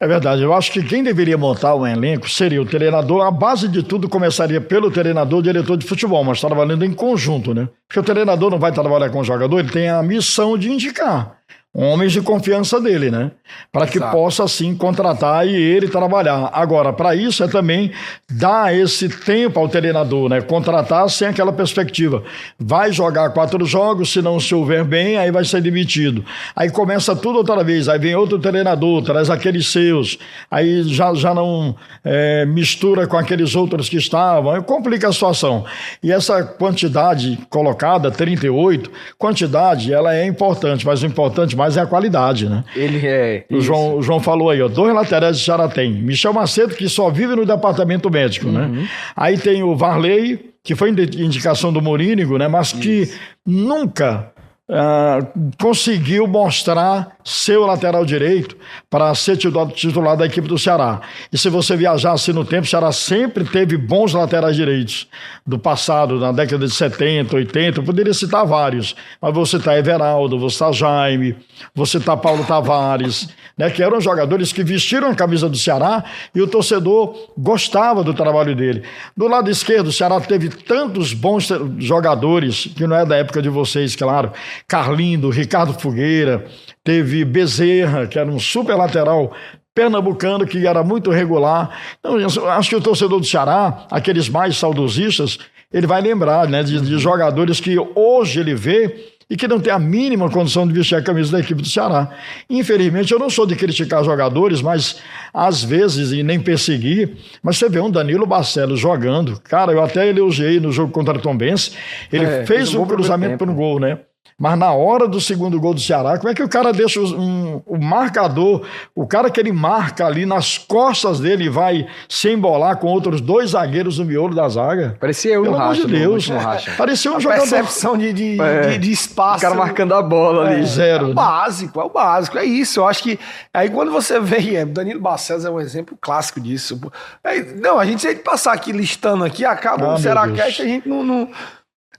[0.01, 0.43] É verdade.
[0.43, 3.27] Eu acho que quem deveria montar um elenco seria o treinador.
[3.27, 7.69] A base de tudo começaria pelo treinador, diretor de futebol, mas trabalhando em conjunto, né?
[7.89, 11.39] Porque o treinador não vai trabalhar com o jogador, ele tem a missão de indicar.
[11.75, 13.31] Homens de confiança dele, né?
[13.71, 16.51] Para que possa assim contratar e ele trabalhar.
[16.53, 17.93] Agora, para isso é também
[18.31, 20.41] dar esse tempo ao treinador, né?
[20.41, 22.23] Contratar sem aquela perspectiva.
[22.59, 26.25] Vai jogar quatro jogos, se não se houver bem, aí vai ser demitido.
[26.57, 30.19] Aí começa tudo outra vez, aí vem outro treinador, traz aqueles seus,
[30.51, 35.65] aí já, já não é, mistura com aqueles outros que estavam, aí complica a situação.
[36.03, 41.87] E essa quantidade colocada, 38, quantidade, ela é importante, mas o importante mais é a
[41.87, 42.65] qualidade, né?
[42.75, 43.45] Ele é.
[43.51, 45.93] O João, o João falou aí, ó, dois laterais de tem.
[45.93, 48.63] Michel Macedo, que só vive no departamento médico, né?
[48.63, 48.69] uhum.
[48.69, 48.89] né?
[49.15, 52.49] Aí tem o Varley, que foi indicação do Morínigo, né?
[52.49, 53.13] Mas que
[53.45, 54.33] nunca
[54.71, 55.25] Uh,
[55.59, 58.57] conseguiu mostrar seu lateral direito
[58.89, 61.03] para ser titular da equipe do Ceará.
[61.31, 65.07] E se você viajasse no tempo, o Ceará sempre teve bons laterais direitos
[65.47, 70.39] do passado, na década de 70, 80, eu poderia citar vários, mas você está Everaldo,
[70.39, 71.37] você está Jaime,
[71.75, 76.05] você está Paulo Tavares, né, que eram jogadores que vestiram a camisa do Ceará
[76.35, 78.83] e o torcedor gostava do trabalho dele.
[79.17, 81.49] Do lado esquerdo, o Ceará teve tantos bons
[81.79, 84.33] jogadores, que não é da época de vocês, claro,
[84.67, 86.47] Carlindo, Ricardo Fogueira,
[86.89, 89.31] teve Bezerra, que era um super lateral
[89.75, 91.79] pernambucano que era muito regular.
[92.01, 92.17] Então,
[92.49, 95.39] acho que o torcedor do Ceará, aqueles mais saudosistas,
[95.71, 99.71] ele vai lembrar né, de, de jogadores que hoje ele vê e que não tem
[99.71, 102.09] a mínima condição de vestir a camisa da equipe do Ceará.
[102.49, 105.03] Infelizmente, eu não sou de criticar jogadores, mas
[105.35, 109.39] às vezes, e nem perseguir, mas você vê um Danilo Barcelos jogando.
[109.45, 111.77] Cara, eu até elogiei no jogo contra o Tom Benz,
[112.11, 113.99] ele é, fez um cruzamento para um gol, né?
[114.41, 117.61] Mas na hora do segundo gol do Ceará, como é que o cara deixa um,
[117.67, 118.65] o marcador,
[118.95, 123.51] o cara que ele marca ali nas costas dele vai se embolar com outros dois
[123.51, 124.97] zagueiros no miolo da zaga?
[125.01, 125.81] Parecia eu Pelo no racha.
[125.81, 126.29] de Deus.
[126.29, 126.73] No racha.
[126.79, 127.41] Parecia um a jogador...
[127.41, 128.69] percepção de, de, é.
[128.69, 129.39] de, de, espaço.
[129.39, 130.61] O cara marcando a bola ali.
[130.61, 131.09] É, Zero.
[131.09, 132.39] É o básico, é o básico.
[132.39, 132.79] É isso.
[132.79, 133.19] Eu acho que
[133.53, 136.81] aí quando você vê, é, Danilo Barcelos é um exemplo clássico disso.
[137.25, 140.31] É, não, a gente, se a gente passar aqui listando aqui, acaba ah, o Ceará
[140.31, 141.29] Cast, a gente não, não,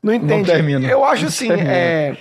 [0.01, 0.79] não entende.
[0.79, 0.87] Não.
[0.87, 2.17] Eu acho assim, é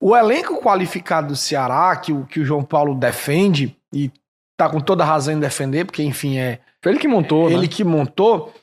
[0.00, 4.10] o elenco qualificado do Ceará, que o, que o João Paulo defende, e
[4.56, 6.60] tá com toda razão em defender, porque, enfim, é.
[6.82, 7.56] Foi ele que montou, é, né?
[7.56, 8.54] Ele que montou.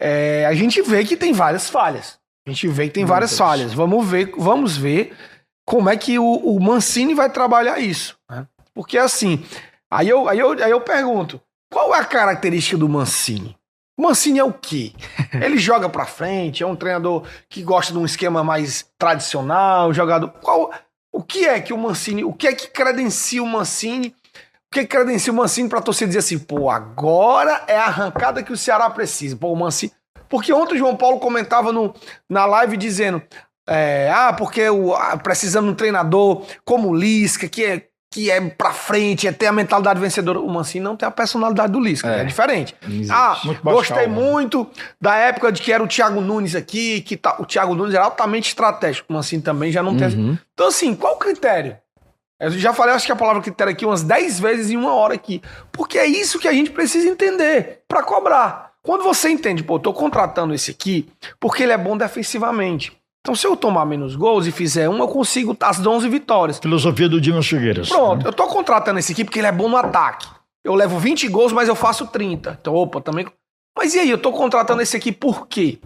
[0.00, 2.18] É, a gente vê que tem várias falhas.
[2.44, 3.72] A gente vê que tem várias falhas.
[3.72, 5.16] Vamos ver, vamos ver
[5.64, 8.18] como é que o, o Mancini vai trabalhar isso.
[8.28, 8.46] Né?
[8.74, 9.44] Porque assim,
[9.88, 11.40] aí eu, aí, eu, aí eu pergunto:
[11.70, 13.56] qual é a característica do Mancini?
[14.00, 14.94] O Mancini é o quê?
[15.44, 20.30] Ele joga para frente, é um treinador que gosta de um esquema mais tradicional, jogador.
[20.40, 20.72] Qual,
[21.12, 24.08] o que é que o Mancini, o que é que credencia o Mancini?
[24.08, 27.84] O que, é que credencia o Mancini para torcer dizer assim, pô, agora é a
[27.84, 29.36] arrancada que o Ceará precisa.
[29.36, 29.92] Pô, o Mancini.
[30.30, 31.92] Porque ontem o João Paulo comentava no,
[32.26, 33.22] na live dizendo:
[33.68, 38.28] é, ah, porque o, ah, precisamos de um treinador como o Lisca, que é que
[38.28, 40.40] é pra frente, é ter a mentalidade vencedora.
[40.40, 42.74] O Mancini não tem a personalidade do Lisca, é, é diferente.
[43.08, 44.68] Ah, muito gostei muito
[45.00, 48.04] da época de que era o Thiago Nunes aqui, que tá, o Thiago Nunes era
[48.04, 49.06] altamente estratégico.
[49.10, 49.98] O Mancini também já não uhum.
[49.98, 50.38] tem.
[50.52, 51.76] Então, assim, qual o critério?
[52.40, 55.14] Eu já falei, acho que a palavra critério aqui umas 10 vezes em uma hora
[55.14, 55.42] aqui.
[55.70, 58.70] Porque é isso que a gente precisa entender para cobrar.
[58.82, 61.06] Quando você entende, pô, eu tô contratando esse aqui
[61.38, 62.92] porque ele é bom defensivamente.
[63.20, 66.58] Então, se eu tomar menos gols e fizer um, eu consigo as 11 vitórias.
[66.58, 67.88] Filosofia do Dimas Figueiras.
[67.88, 68.28] Pronto, né?
[68.28, 70.26] eu tô contratando esse aqui porque ele é bom no ataque.
[70.64, 72.58] Eu levo 20 gols, mas eu faço 30.
[72.60, 73.26] Então, opa, também.
[73.76, 75.78] Mas e aí, eu tô contratando esse aqui por quê?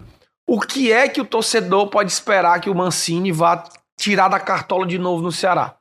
[0.47, 3.63] O que é que o torcedor pode esperar que o Mancini vá
[3.99, 5.75] tirar da cartola de novo no Ceará?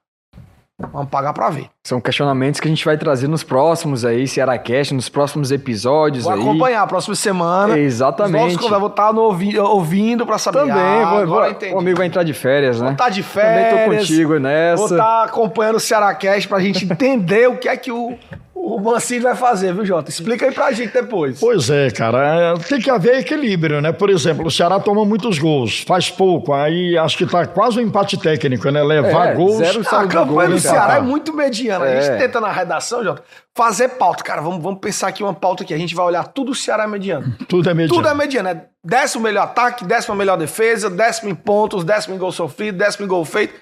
[0.76, 1.66] Vamos pagar para ver.
[1.84, 6.32] São questionamentos que a gente vai trazer nos próximos aí, Cearacast, nos próximos episódios vou
[6.32, 6.40] aí.
[6.40, 7.78] acompanhar a próxima semana.
[7.78, 8.56] Exatamente.
[8.56, 10.58] Os vou estar no ouvi ouvindo para saber.
[10.58, 12.86] Também, ah, vou, vou, o amigo vai entrar de férias, né?
[12.86, 13.70] Vou estar de férias.
[13.70, 14.76] Também tô contigo nessa.
[14.76, 18.18] Vou estar acompanhando o Cearacast pra gente entender o que é que o,
[18.64, 20.10] o Mancini vai fazer, viu, Jota?
[20.10, 21.38] Explica aí pra gente depois.
[21.38, 22.54] Pois é, cara.
[22.54, 23.92] É, tem que haver equilíbrio, né?
[23.92, 26.54] Por exemplo, o Ceará toma muitos gols, faz pouco.
[26.54, 28.82] Aí acho que tá quase um empate técnico, né?
[28.82, 29.58] Levar é, gols.
[29.58, 31.84] Zero ah, a campanha do Ceará é muito mediana.
[31.84, 31.98] É.
[31.98, 33.22] A gente tenta na redação, Jota,
[33.54, 34.24] fazer pauta.
[34.24, 36.84] Cara, vamos, vamos pensar aqui uma pauta que a gente vai olhar tudo o Ceará
[36.84, 37.36] é mediano.
[37.46, 38.02] Tudo é mediano.
[38.02, 38.48] Tudo é mediano.
[38.48, 43.04] É décimo melhor ataque, décimo melhor defesa, décimo em pontos, décimo em gol sofrido, décimo
[43.04, 43.54] em gol feito.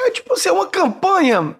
[0.00, 1.54] É tipo assim, é uma campanha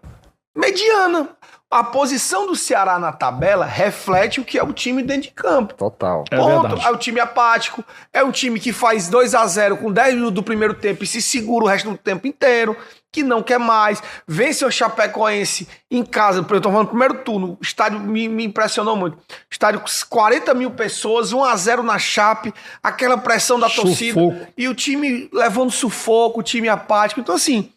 [0.55, 1.36] mediana
[1.72, 5.72] a posição do Ceará na tabela reflete o que é o time dentro de campo.
[5.72, 6.22] Total.
[6.30, 6.76] É Ponto.
[6.76, 7.82] É, é o time apático,
[8.12, 11.07] é um time que faz 2 a 0 com 10 minutos do primeiro tempo e
[11.07, 12.76] se segura o resto do tempo inteiro,
[13.11, 14.03] que não quer mais.
[14.28, 18.94] Vence o Chapecoense em casa, eu tô falando primeiro turno, o estádio me, me impressionou
[18.94, 19.16] muito.
[19.50, 23.88] Estádio com 40 mil pessoas, 1 a 0 na Chape, aquela pressão da sufoco.
[23.88, 27.18] torcida e o time levando sufoco, o time apático.
[27.18, 27.72] Então, assim,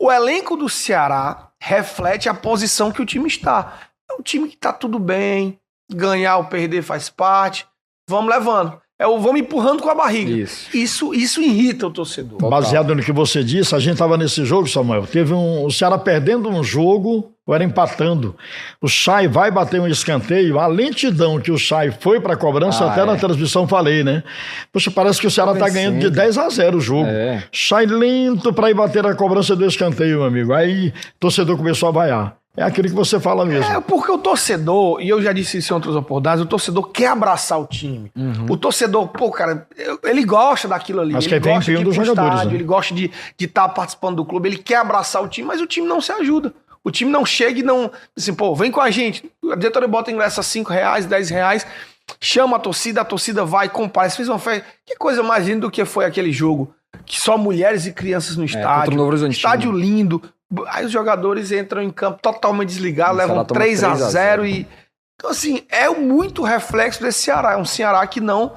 [0.00, 3.90] o elenco do Ceará reflete a posição que o time está.
[4.10, 5.58] É um time que tá tudo bem,
[5.90, 7.66] ganhar ou perder faz parte,
[8.08, 8.80] vamos levando.
[8.98, 10.32] É o vamos empurrando com a barriga.
[10.32, 10.74] Isso.
[10.74, 12.38] Isso, isso irrita o torcedor.
[12.48, 15.06] Baseado no que você disse, a gente estava nesse jogo, Samuel.
[15.06, 18.34] Teve um, o Ceará perdendo um jogo, ou era empatando.
[18.80, 20.58] O Chay vai bater um escanteio.
[20.58, 23.04] A lentidão que o Chay foi para a cobrança, ah, até é.
[23.04, 24.22] na transmissão falei, né?
[24.72, 27.06] Poxa, parece que o Ceará está ganhando de 10 a 0 o jogo.
[27.06, 27.44] É.
[27.52, 30.54] Chay lento para ir bater a cobrança do escanteio, meu amigo.
[30.54, 32.36] Aí o torcedor começou a vaiar.
[32.56, 33.70] É aquilo que você fala mesmo.
[33.70, 37.08] É, porque o torcedor, e eu já disse isso em outras oportunidades, o torcedor quer
[37.08, 38.10] abraçar o time.
[38.16, 38.46] Uhum.
[38.48, 39.68] O torcedor, pô, cara,
[40.02, 41.12] ele gosta daquilo ali.
[41.12, 42.54] Mas ele que gosta de ir pro estádio, né?
[42.54, 45.66] ele gosta de estar tá participando do clube, ele quer abraçar o time, mas o
[45.66, 46.54] time não se ajuda.
[46.82, 47.90] O time não chega e não.
[48.16, 49.28] Assim, pô, vem com a gente.
[49.50, 51.66] A diretoria bota ingresso a 5 reais, 10 reais,
[52.20, 54.08] chama a torcida, a torcida vai, compara.
[54.08, 54.64] Fez uma festa.
[54.86, 56.72] Que coisa mais linda do que foi aquele jogo.
[57.04, 59.26] Que só mulheres e crianças no é, estádio.
[59.26, 60.22] É, estádio lindo.
[60.68, 64.66] Aí os jogadores entram em campo totalmente desligados, levam 3 a 0 e.
[65.18, 67.52] Então, assim, é muito reflexo desse Ceará.
[67.52, 68.52] É um Ceará que não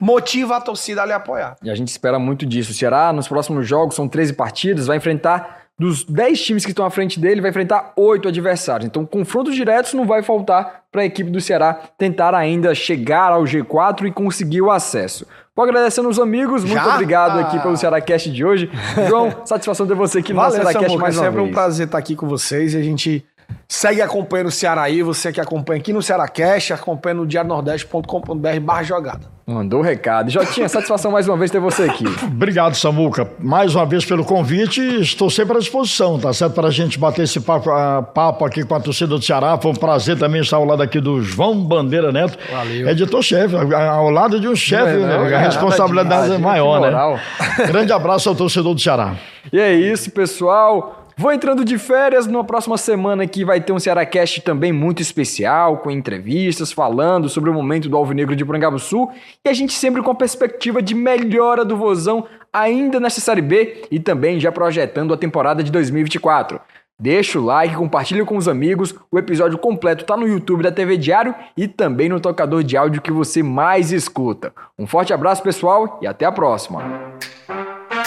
[0.00, 1.56] motiva a torcida a lhe apoiar.
[1.62, 2.72] E a gente espera muito disso.
[2.72, 5.60] O Ceará, nos próximos jogos, são 13 partidas, vai enfrentar.
[5.78, 8.86] Dos 10 times que estão à frente dele, vai enfrentar 8 adversários.
[8.86, 13.44] Então, confrontos diretos não vai faltar para a equipe do Ceará tentar ainda chegar ao
[13.44, 15.26] G4 e conseguir o acesso.
[15.60, 16.94] Vou agradecendo os amigos, muito Já?
[16.94, 18.70] obrigado aqui pelo Cearacast de hoje.
[19.06, 21.18] João, satisfação ter você aqui no Valeu, Cearacast mais uma vez.
[21.18, 23.22] É sempre um prazer estar aqui com vocês e a gente
[23.68, 28.82] segue acompanhando o Ceará aí, você que acompanha aqui no Cearacast, acompanha no diaronordeste.com.br barra
[28.82, 29.40] jogada.
[29.46, 30.30] Mandou o recado.
[30.30, 32.04] Jotinha, satisfação mais uma vez ter você aqui.
[32.24, 33.28] Obrigado, Samuca.
[33.40, 34.80] Mais uma vez pelo convite.
[35.00, 36.54] Estou sempre à disposição, tá certo?
[36.54, 39.58] Para a gente bater esse papo, uh, papo, aqui com a torcida do Ceará.
[39.60, 42.38] Foi um prazer também estar ao lado aqui do João Bandeira Neto.
[42.50, 42.88] Valeu.
[42.88, 45.34] Editor-chefe, ao lado de um chefe, é, né?
[45.34, 47.20] A responsabilidade é maior, né?
[47.66, 49.16] Grande abraço ao torcedor do Ceará.
[49.52, 50.99] E é isso, pessoal.
[51.20, 55.76] Vou entrando de férias, na próxima semana aqui vai ter um Cearacast também muito especial,
[55.76, 58.42] com entrevistas falando sobre o momento do Alvinegro de
[58.78, 59.12] Sul
[59.44, 63.82] e a gente sempre com a perspectiva de melhora do Vozão ainda nessa Série B
[63.90, 66.58] e também já projetando a temporada de 2024.
[66.98, 70.96] Deixa o like, compartilha com os amigos, o episódio completo está no YouTube da TV
[70.96, 74.54] Diário e também no tocador de áudio que você mais escuta.
[74.78, 76.82] Um forte abraço pessoal e até a próxima!